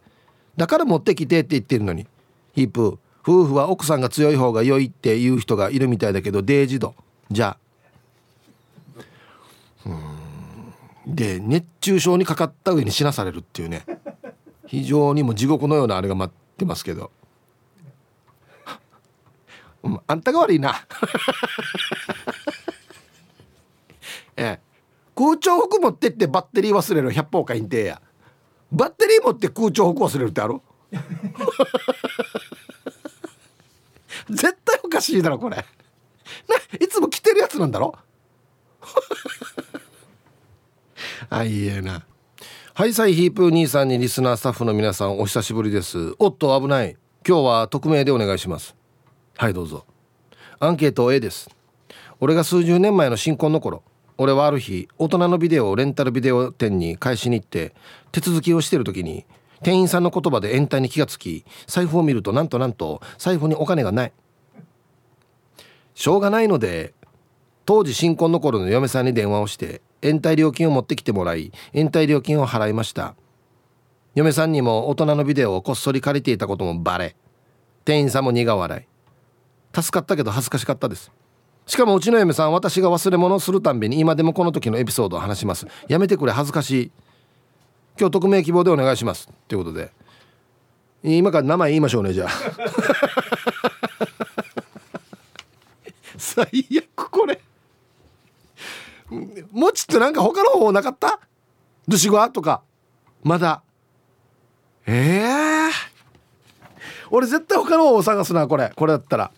[0.57, 2.07] だから持ってきてって言ってるのに。
[2.55, 6.95] ヒープ夫婦は奥さんが強い方が良いっていう人がいるみたいだけどデージド
[7.31, 7.57] じゃ
[9.87, 9.89] あ。
[11.07, 11.14] うん。
[11.14, 13.87] で熱中症にかかった上に死なされるっていうね。
[14.66, 17.11] 非常にも地獄のようなあれが待ってますけど。
[20.07, 20.75] あんたが悪いな。
[24.37, 24.61] ええ。
[25.14, 28.01] 空調服持ってってバッテリー忘れる百方かんてや。
[28.70, 30.61] バッテリー持って空調服忘れるってある？
[34.30, 35.57] 絶対おかしいだろこれ。
[35.57, 35.64] な
[36.80, 37.95] いつも着てるやつなんだろ？
[41.30, 42.05] あいいえな。
[42.74, 46.14] はいサイヒープー兄さんにリスナースタッフの皆さんお久しぶりです。
[46.18, 46.97] おっと危ない。
[47.26, 48.74] 今日は匿名でお願いします。
[49.37, 49.85] はいどうぞ。
[50.59, 51.51] アンケート A です。
[52.20, 53.83] 俺が数十年前の新婚の頃
[54.23, 57.75] 俺はある日大人のビデオをレンタルビデオ店に返しに行って
[58.12, 59.27] 手続きをしてる時に
[59.64, 64.12] 店員さんの言葉で延滞に気がつき財布を見るとなんとなんと財布にお金がない。
[65.95, 66.95] しょうがないので
[67.66, 73.16] 当時新婚の頃の嫁さんに電話をして延滞料金を持ってきてもらい延滞料金を払いました。
[74.14, 77.16] 嫁さんにも大人のビデオをこっそり借りていたこともバレ
[77.85, 78.87] 店員さんも苦笑
[79.75, 79.83] い。
[79.83, 81.11] 助かったけど恥ずかしかったです。
[81.67, 85.67] しかもうちの嫁さん私が忘れ物をするたんびに今でもこの時のエピソードを話します。
[85.89, 86.91] やめてくれ恥ずかしい。
[87.99, 89.29] 今日匿名希望でお願いします。
[89.49, 89.93] ということで。
[91.05, 92.31] 今から名前言いましょうねじゃあ。
[96.19, 96.47] 最
[96.97, 97.41] 悪これ。
[99.53, 101.21] もちっとなんか他の方法なかった？
[101.87, 102.63] ドゥシゴアとか。
[103.23, 103.63] まだ。
[104.87, 105.71] ええー、
[107.11, 108.73] 俺絶対他の方を探すなこれ。
[108.75, 109.31] これだったら。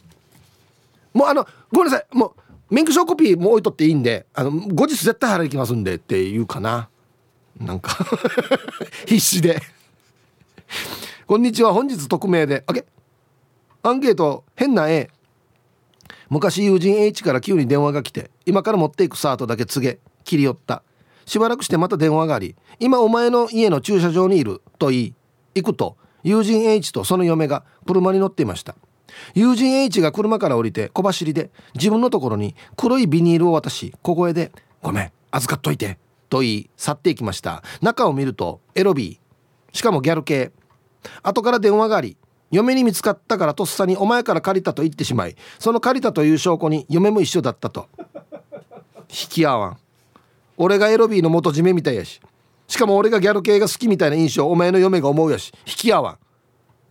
[1.15, 2.17] もうあのごめんなさい。
[2.17, 2.35] も
[2.71, 6.89] う免許証コピーも置いとっていいんであの後日絶対払いきますんでって言うかな。
[7.59, 7.97] なんか
[9.07, 9.63] 必死で。
[11.27, 12.65] こんにちは本日匿名で。
[12.67, 12.85] あけ
[13.83, 15.11] アンケート変な絵。
[16.31, 20.83] 昔友人 H から急に電話が来て今から持っていくサートだけ告げ切り寄った。
[21.27, 25.15] しばらくしてまた電話があり今お前の家の駐車場にいると言い
[25.55, 28.75] 行くと友人 H とその嫁が車に乗っていました。
[29.35, 34.53] 友人 H が車から降りて小走りで自分のところに黒いビニールを渡し小声で
[34.83, 35.99] 「ごめん預かっといて」
[36.31, 37.63] と言い去っていきました。
[37.81, 40.53] 中を見るとエロビーしかもギャル系。
[41.23, 42.17] 後から電話があり
[42.51, 47.89] 嫁に見つかったからとっさにお前から借りたと言ってしまいその借りたという証拠に嫁も一緒だったと。
[49.11, 49.77] 引き合わん。
[50.57, 52.21] 俺がエロビーの元締めみたいやし
[52.69, 56.19] しかも俺がギャル系が好きみたいな印象お前の嫁が思うやし引き合わん。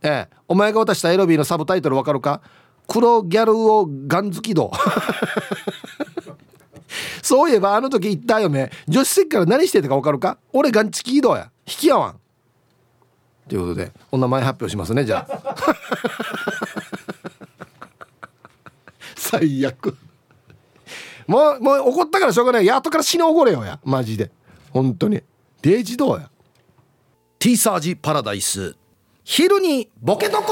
[0.04, 0.36] ええ。
[0.48, 2.42] お前が渡したエロビーのサブタイトルわかるか？
[2.88, 4.72] 黒ギャルをガン好き度。
[7.24, 8.70] そういえばあの時言ったよね。
[8.86, 10.38] 助手席から何してたか分かるか？
[10.52, 11.50] 俺ガンチキ移動や。
[11.66, 12.20] 引き合わん。
[13.48, 15.56] ということでお名前発表しますねじゃあ。
[19.16, 19.98] 最悪。
[21.28, 22.66] もうもう怒ったからしょうがない。
[22.66, 23.80] やっとから死に怒れよや。
[23.86, 24.32] マジで。
[24.72, 25.22] 本当に。
[25.62, 26.30] デイジどうや。
[27.40, 28.76] T サージパラダイス。
[29.26, 30.52] 昼にボケとこ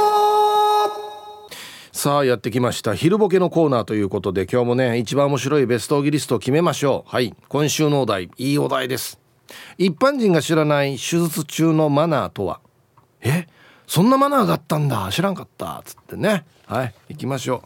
[1.92, 2.96] さあやってきました。
[2.96, 7.12] 昼ボケのコーナーということで今日もね一番面白いベストオギリストを決めましょう。
[7.12, 7.36] はい。
[7.50, 9.20] 今週のお題いいお題です。
[9.78, 12.62] 一般人が知らない手術中のマナーとは？
[13.20, 13.46] え？
[13.88, 15.10] そんなマナーがあったんだ。
[15.12, 15.84] 知らんかった。
[15.86, 16.46] つってね。
[16.66, 16.94] はい。
[17.10, 17.64] 行きましょ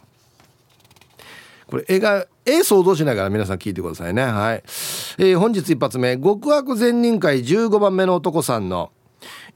[1.68, 1.70] う。
[1.70, 4.24] これ絵が絵想像しながら皆さん聞いてくださいね。
[4.24, 4.62] はい、
[5.18, 6.16] えー、本日一発目。
[6.16, 8.90] 極悪善人会15番目の男さんの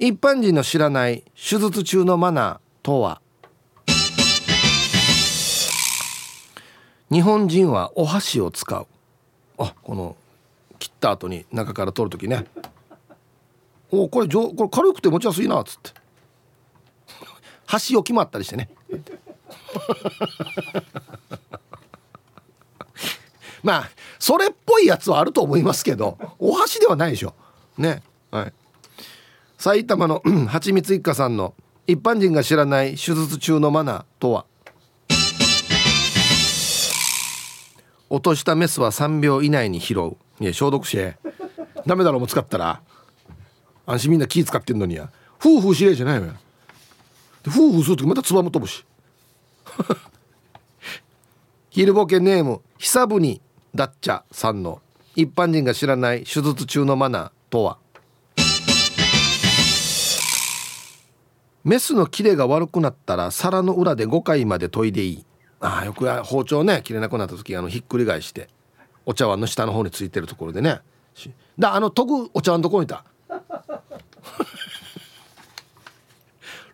[0.03, 3.21] 一般人の知らない手術中のマナーとは？
[7.11, 8.87] 日本人はお箸を使う。
[9.59, 10.17] あこの
[10.79, 12.47] 切った後に中から取る時ね。
[13.91, 15.91] おこれこれ軽くて持ちやすいなっつって。
[17.67, 18.71] 箸を決まったりしてね。
[23.63, 27.35] まあそれっぽいやつはあると思いますけどお箸ではないでしょ。
[27.77, 28.03] ね。
[28.31, 28.55] はい。
[29.61, 31.55] 埼玉のはちみつ一家さんの
[31.87, 34.47] 一般人が知らない手術中のマナーとは？
[38.09, 40.17] 落としたメスは3秒以内に拾う。
[40.43, 41.19] いや消毒して
[41.87, 42.81] ダメだろもう使ったら。
[43.85, 45.11] 安心みんな気使ってんのにや。
[45.39, 46.33] 夫婦しれいじゃないよ。
[47.47, 48.87] 夫婦する時またつばも飛ぶし。
[51.69, 53.43] 昼ボケネーム久ぶに
[53.75, 54.81] ダッチャさんの
[55.17, 57.77] 一般人が知らない手術中のマナーとは？
[61.65, 65.25] メスのキレが悪くなったら皿の裏で5回まで研いでいい。
[65.61, 68.49] ああよく包丁ね切れなくなった時あのひっくり返して
[69.05, 70.81] お茶碗の下の方についてるところでね。
[71.59, 73.05] だあの研ぐお茶碗どこにいた？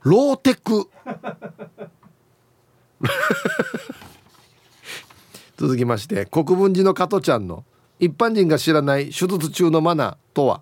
[0.02, 0.88] ローテク。
[5.56, 7.64] 続きまして国分寺の加トちゃんの
[7.98, 10.60] 一般人が知らない手術中のマナーとは？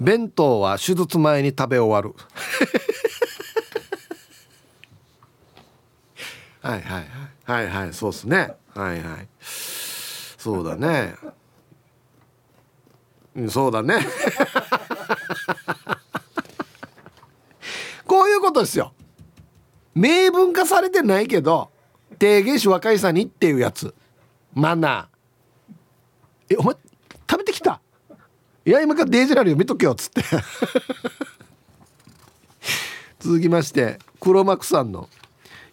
[0.00, 2.14] 弁当は手術前に食べ終わる。
[6.60, 7.08] はいはいはい。
[7.44, 7.94] はいはい。
[7.94, 8.54] そうっすね。
[8.74, 9.28] はいはい。
[9.40, 11.14] そうだね。
[13.36, 13.96] うんそうだね。
[18.06, 18.92] こういうことですよ。
[19.94, 21.70] 明文化されてないけど
[22.12, 23.94] 提言し若いさにっていうやつ。
[24.54, 26.54] マナー。
[26.54, 26.76] えお前
[28.66, 30.24] いや今からデージラルよ見とけよっつって。
[33.20, 35.08] 続きまして黒幕さんの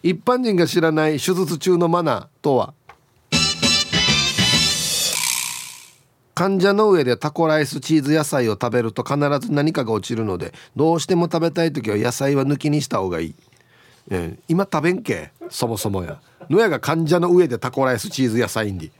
[0.00, 2.72] 一般人が知らない手術中のマナーとは？
[6.36, 13.34] 患者の上でタコライスチーズ野菜を食べると必ず何かが落ちるのでどうしても食べたい時は野菜は抜きにした方がいい、
[14.10, 15.32] えー、今食べんけ？
[15.50, 16.20] そもそもや。
[16.48, 18.92] のやが患者の上でタコライスチーズ野菜に。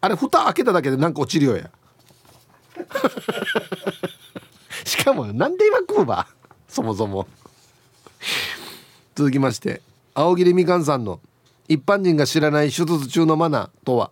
[0.00, 1.68] あれ蓋開けただけでなんか落ちるよや。
[4.84, 6.26] しかもなんで今食うば
[6.68, 7.26] そもそも。
[9.14, 9.80] 続きまして
[10.14, 11.20] 青桐みかんさんの
[11.68, 14.10] 一般人が知らない手術中のマナーとは？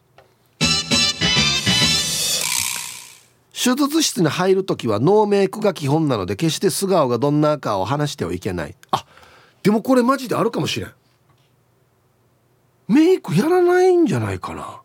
[3.52, 8.74] 手術室に入る時はノーメイクが基本なので決して素顔がどんなかを話してはいけない。
[8.90, 9.06] あ
[9.62, 10.92] でもこれマジであるかもしれん。
[12.88, 14.82] メイクやらないんじゃないかな。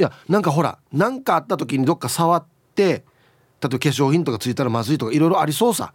[0.00, 2.44] いやなんかほら何かあった時にどっか触っ
[2.74, 3.02] て例え
[3.60, 5.92] ば化粧品とかついたらまずいとかいろいろありそうさ。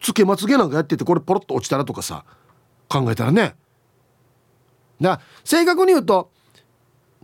[0.00, 2.24] つけまつげなんかやっててこれポロッと落ちたらとかさ
[2.88, 3.54] 考えたらね。
[5.00, 6.30] だ正確に言うと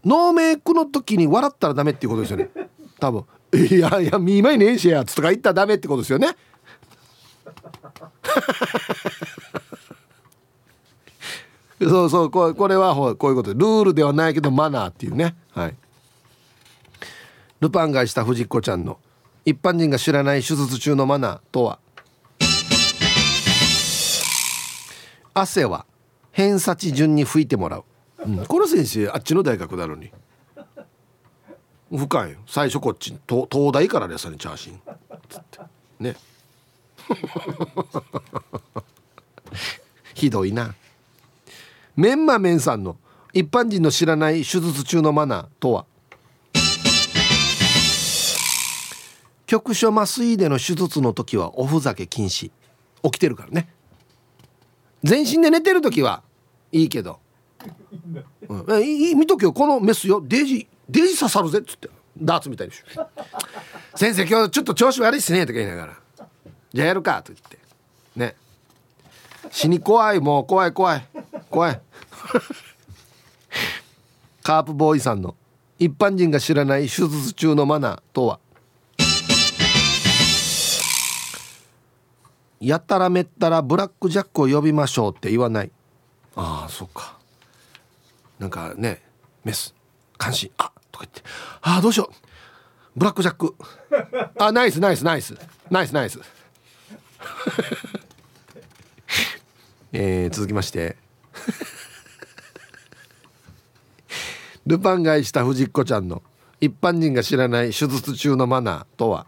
[0.04, 2.50] ノーメイクの時に笑ったらダメっていうことですよね。
[2.98, 3.24] 多分。
[3.52, 6.36] いやいや見舞いねえしやつとか言ったらダメってことですよね。
[11.80, 13.54] そうそうここれはこういうこと。
[13.54, 15.36] ルールではないけどマナーっていうね。
[15.52, 15.76] はい
[17.60, 18.98] ルパンがした藤子ちゃんの
[19.44, 21.78] 一般人が知らない手術中のマナーとは？
[25.34, 25.84] 汗は
[26.32, 27.84] 偏差値順に拭いてもらう、
[28.24, 30.10] うん、この先生あっちの大学なのに。
[31.90, 34.80] 深い最初こっち東大からですねチャーシン
[35.28, 35.58] つって。
[35.98, 36.16] ね。
[40.12, 40.74] ひどいな。
[41.96, 42.98] メンマメンさんの
[43.32, 45.86] 一般人の知らない手術中のマナーとは？
[49.48, 52.50] 局所麻酔での手術の時はおふざけ禁止。
[53.02, 53.66] 起きてるからね。
[55.02, 56.22] 全身で寝てる時は
[56.70, 57.18] いいけど、
[58.46, 59.54] うん、いい見とけよ。
[59.54, 60.22] このメスよ。
[60.22, 61.88] デジデジ刺さるぜっつって。
[62.20, 62.74] ダーツみたいに
[63.94, 65.46] 先生今日ちょっと調子悪いっすね。
[65.46, 65.96] とか言いながら。
[66.74, 67.58] じゃあやるかと言って。
[68.16, 68.36] ね。
[69.50, 71.06] 死に怖いもう怖い怖い。
[71.48, 71.80] 怖い。
[74.42, 75.36] カープボーイさんの
[75.78, 78.40] 一般人が知らない手術中のマナーとは？
[82.60, 85.70] やたらめったらブラックジャックを呼びましょうって言わない。
[86.36, 87.16] ああそっか。
[88.38, 89.02] なんかね
[89.44, 89.74] メス
[90.22, 91.22] 監視あとか言って。
[91.62, 92.14] ああどうしよう。
[92.96, 93.54] ブラックジャック。
[94.38, 95.36] あナイスナイスナイス。
[95.70, 96.20] ナイスナイス。
[99.92, 100.96] えー、続きまして。
[104.66, 106.22] ルパン買いした藤子ちゃんの
[106.60, 109.26] 一般人が知らない手術中のマナーとは？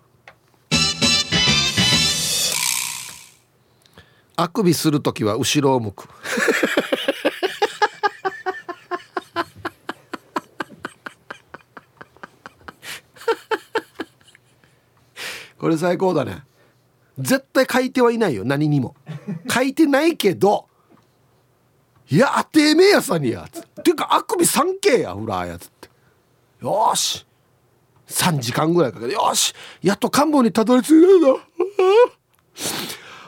[4.43, 6.09] あくびする時は後ろを向く。
[15.59, 16.43] これ最高だね。
[17.19, 18.97] 絶対書いてはいないよ何にも。
[19.51, 20.67] 書いてないけど
[22.09, 23.47] いやあてめえやさにや。
[23.53, 25.91] つっていうかあくび 3K やフラーやつって。
[26.63, 27.27] よし。
[28.07, 29.55] 3時間ぐらいかけてよし。
[29.83, 31.29] やっと官房にたどり着いたんだ。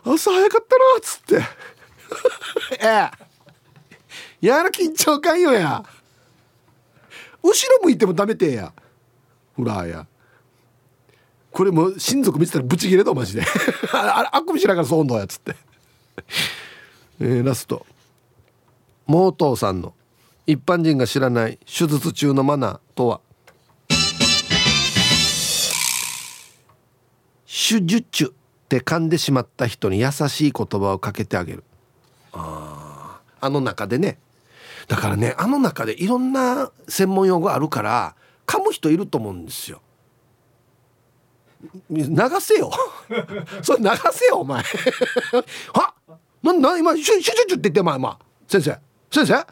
[0.05, 1.42] 朝早かったなっつって。
[2.84, 4.46] ええ。
[4.46, 5.84] やら緊張感よや。
[7.42, 8.72] 後ろ向いてもダメてや。
[9.55, 10.07] フラーや。
[11.53, 13.42] これも親族見てたらブチギレだマジで。
[13.92, 15.55] ああくびしながらそうんのやつって。
[17.20, 17.86] えー、ラスト。
[19.07, 19.94] モートーさんの
[20.46, 23.20] 一般人が知らない手術中のマナーとは？
[27.46, 28.34] 手術中。
[28.78, 31.64] って噛んでしまった人に優しい言葉をかけてあげる。
[32.32, 34.18] ああの中でね。
[34.88, 38.16] だからねあの中でいろんな専門用語あるから
[38.46, 39.82] 噛む人いると思うんですよ。
[41.90, 42.06] 流
[42.40, 42.72] せよ。
[43.62, 44.62] それ流せよお前。
[45.74, 45.94] は？
[46.42, 48.18] なな今シュシュシュって言ってまあまあ
[48.48, 48.78] 先生。
[49.10, 49.46] 先生？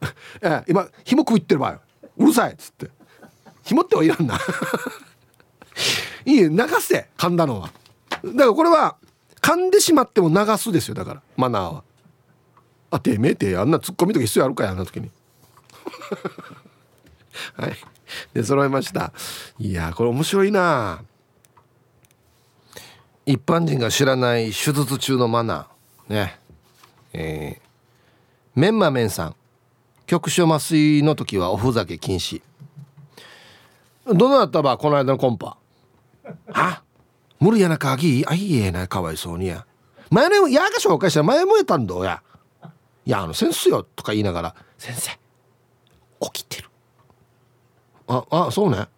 [0.42, 1.80] え今紐食いってる場合
[2.18, 2.90] うるさいっつって。
[3.64, 4.38] 紐ってはいらんな。
[6.26, 7.79] いい流せ噛んだのは。
[8.24, 8.96] だからこれは
[9.40, 11.22] 噛んでしまっても流すですよだから。
[11.36, 11.84] マナーは。
[12.90, 15.10] あてめえてあんなツッコミとか必要あるかやあんな時に。
[17.56, 17.76] はい。
[18.34, 19.12] で揃いました。
[19.58, 21.02] いやこれ面白いな。
[23.26, 26.14] 一般人が知らない手術中のマナー。
[26.14, 26.38] ね。
[27.12, 29.36] えー、メンマメンさん。
[30.06, 32.42] 局所麻酔の時はおふざけ禁止。
[34.06, 35.56] どうなったばこの間のコンパ？
[36.52, 36.82] あ
[37.40, 39.66] 無理やなかぎあいえなかわいそうにや。
[40.10, 41.20] 前のやが紹介した。
[41.20, 42.22] ら前もえたんどや。
[43.06, 45.18] いやあの先生よとか言いながら先生
[46.20, 46.68] 起きてる。
[48.06, 48.88] ああそうね。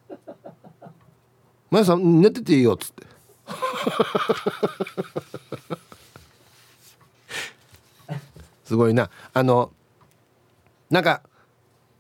[1.71, 3.07] 前さん寝てていいよっつって。
[8.65, 9.11] すごいな。
[9.33, 9.71] あの
[10.91, 11.23] なんか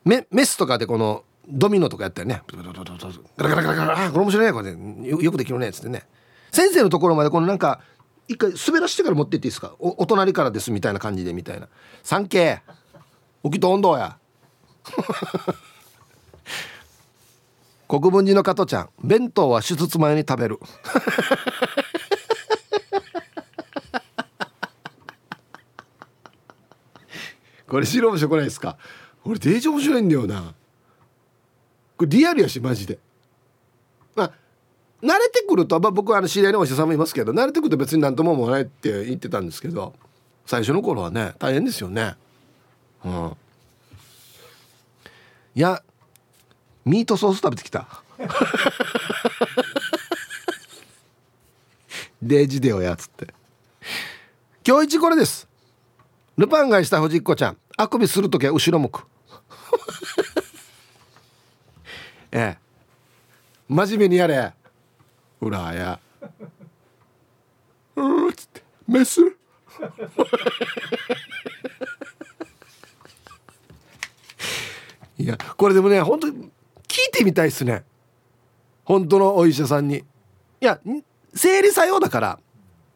[0.05, 2.43] メメスとかでこのドミノとかやったよね。
[3.37, 4.53] ガラガラガラガラあこれ面白いね。
[4.53, 4.71] これ
[5.23, 6.05] よくできるねっつってね。
[6.53, 7.81] 先生のところまでこのなんか
[8.29, 9.75] 一回滑らしてから持ってっていいですか？
[9.79, 11.69] おお隣からですみたいな感じでみたいな
[12.05, 12.63] 「産経
[13.43, 14.17] 起きと温度や」
[17.89, 18.89] 国分寺の加トちゃん。
[19.05, 20.59] 弁当は手術前に食べる。
[27.69, 28.77] これ白面白くないですか？
[29.25, 30.55] 俺デージ面白いんだよな。
[31.97, 32.99] これリアルやしマジで。
[35.03, 39.95] 慣れてくると、まあ、僕はあの知り合いのお医者さんもいますけど慣れてくると別に何とも思わないって言ってたんですけど
[40.47, 42.15] 最初の頃はね大変ですよね。
[43.05, 43.37] うん。
[45.55, 45.83] いや
[46.85, 47.87] ミートソース食べてきた。
[52.23, 53.35] デージデよやつって。
[54.67, 55.49] 今日一これです。
[56.37, 57.57] ルパンがした藤子ちゃん。
[57.77, 59.07] あくびする時は後ろ向く。
[62.31, 62.59] ええ。
[63.69, 64.55] 真面目にやれ。
[65.43, 66.01] 裏や。
[67.97, 68.63] うっつって。
[68.87, 69.21] メス？
[75.19, 76.51] いやこれでもね本当に
[76.89, 77.85] 聞いてみたいですね。
[78.85, 79.99] 本当のお医者さんに。
[79.99, 80.05] い
[80.61, 80.81] や
[81.35, 82.39] 生理作用だから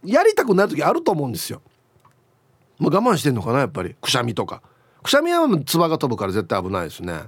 [0.04, 1.62] やりたくなる時あると思うんですよ。
[2.78, 3.94] もう我慢してんのかなやっぱり。
[4.00, 4.62] くしゃみとか。
[5.02, 7.24] くしゃみは唾が飛ぶから絶対危ないですね。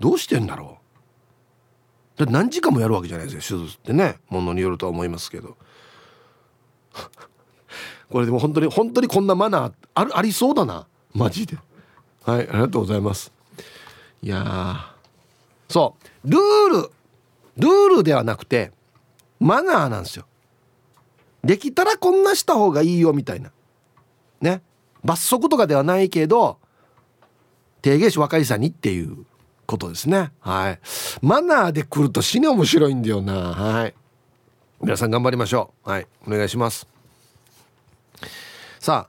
[0.00, 0.87] どうしてんだろう。
[2.18, 4.16] だ何時間もやるわけじゃないですよ手術ってね。
[4.28, 5.56] ものによるとは思いますけど。
[8.10, 10.86] これでも本当に本当にこんなマナーあるありそうだな。
[11.14, 11.56] マジで。
[12.24, 13.32] はいありがとうございます。
[14.22, 14.94] いや
[15.68, 16.30] そう。
[16.30, 16.90] ルール
[17.56, 18.72] ルールではなくて
[19.38, 20.26] マナーなんですよ。
[21.44, 23.52] できたらこんなした方がいいよみたいな。
[24.40, 24.62] ね。
[25.04, 26.58] 罰則とかではないけど
[27.82, 29.24] 提言し若いさんにっていう。
[29.68, 30.32] ことですね。
[30.40, 30.80] はい。
[31.20, 33.34] マナーで来ると死に面白いんだよな。
[33.34, 33.94] はい。
[34.80, 35.90] 皆さん頑張りましょう。
[35.90, 36.06] はい。
[36.26, 36.88] お願いします。
[38.80, 39.08] さ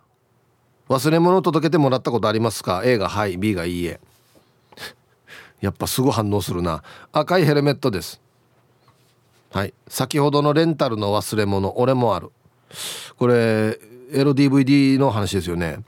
[0.89, 4.01] あ忘れ物届けてもらったことありますか？A がはい B がいいえ。
[5.61, 6.83] やっぱすぐ反応するな。
[7.13, 8.19] 赤いヘルメットです。
[9.51, 9.73] はい。
[9.87, 12.31] 先ほどのレンタルの忘れ物俺もある。
[13.17, 13.79] これ
[14.11, 15.85] LDVD の話ですよね。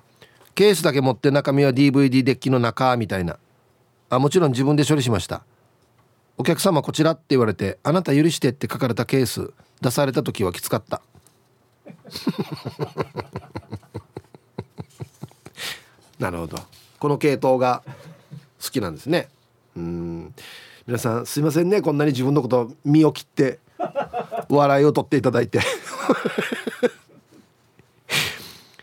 [0.56, 3.38] ケースだけ持って中身は DVD デッキの中みたいな。
[4.12, 5.44] あもちろん自分で処理しました。
[6.38, 11.02] お客様こちらって言われてあなた許してって書かれたケース出された時はきつかった。
[16.20, 16.58] なるほど。
[17.00, 17.84] この系統が
[18.62, 19.30] 好きなんですね。
[19.78, 20.36] うん。
[20.86, 21.82] 皆さんすいませんね。
[21.82, 23.60] こんなに自分のこと身を切って
[24.50, 25.62] 笑いを取っていただいて。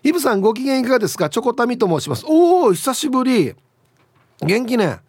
[0.02, 1.28] イブさんご機嫌いかがですか？
[1.28, 2.24] チョコタミと申します。
[2.26, 3.54] おお久しぶり。
[4.40, 5.00] 元気ね。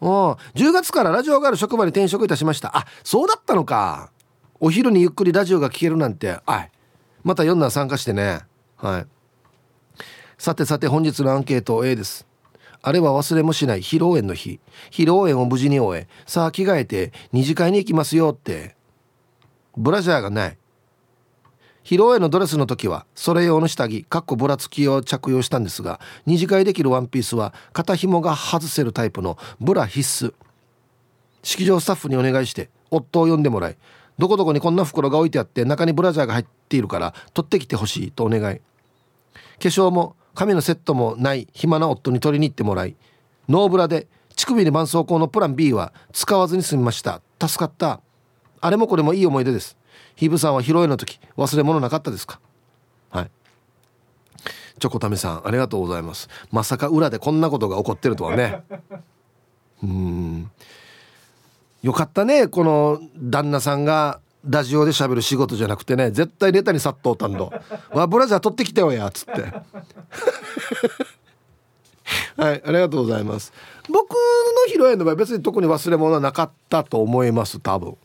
[0.00, 2.76] お10月からラジオがある職場に転職いたしました。
[2.76, 4.10] あそうだったのか。
[4.60, 6.38] お昼にゆっくりラジオが聴けるなんて。
[6.46, 6.70] はい。
[7.24, 8.40] また読んだ参加してね。
[8.76, 9.06] はい。
[10.38, 12.26] さてさて本日のアンケート A です。
[12.82, 14.60] あれは忘れもしない披露宴の日。
[14.90, 18.76] 披露宴を無事に終えさあ着替えて二次会に行きますよって。
[19.76, 20.58] ブラジャーがない。
[21.86, 30.34] 披露宴のドレスの時はそれ用の下着かっこぶらつきを着用したんですが二次会できるワンピースは肩紐が外せるタイプのブラ必須。
[31.44, 33.76] 式場スタッフにお願いして夫を呼んでもらい
[34.18, 38.56] どこどこにこんな袋が置いてあって中にブラジャーが入っているから取ってきてほしいとお願い。
[38.56, 38.62] 化
[39.60, 42.96] 粧も髪のセットもない暇な夫に取りに行ってもらい
[43.48, 47.22] ノーブラで乳首に絆創膏のプラン B は使わずに済みました。
[47.40, 48.00] 助かった。
[48.60, 49.76] あれもこれもいい思い出です。
[50.16, 52.40] ヒブさんは披露宴の時忘れ物なかったですか？
[53.10, 53.30] はい。
[54.78, 56.28] チョコタメさんありがとうございます。
[56.50, 58.62] まさか裏でこんなことが起こってるとはね。
[59.82, 60.50] うん。
[61.82, 66.10] よかったねこの旦那さんがラジオで喋る仕事じゃなくてね。
[66.10, 67.52] 絶対ネタに殺到たんど
[67.92, 69.32] 「わブラジャー取ってきてよや」っつって。
[72.36, 73.52] はいありがとうございます。
[73.88, 74.16] 僕の
[74.68, 77.96] 披露宴の場合別に特に忘れ物はなかったと思います多分。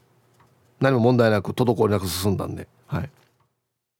[0.82, 2.68] 何も問題なく滞りなく進んだんで。
[2.88, 3.10] はい。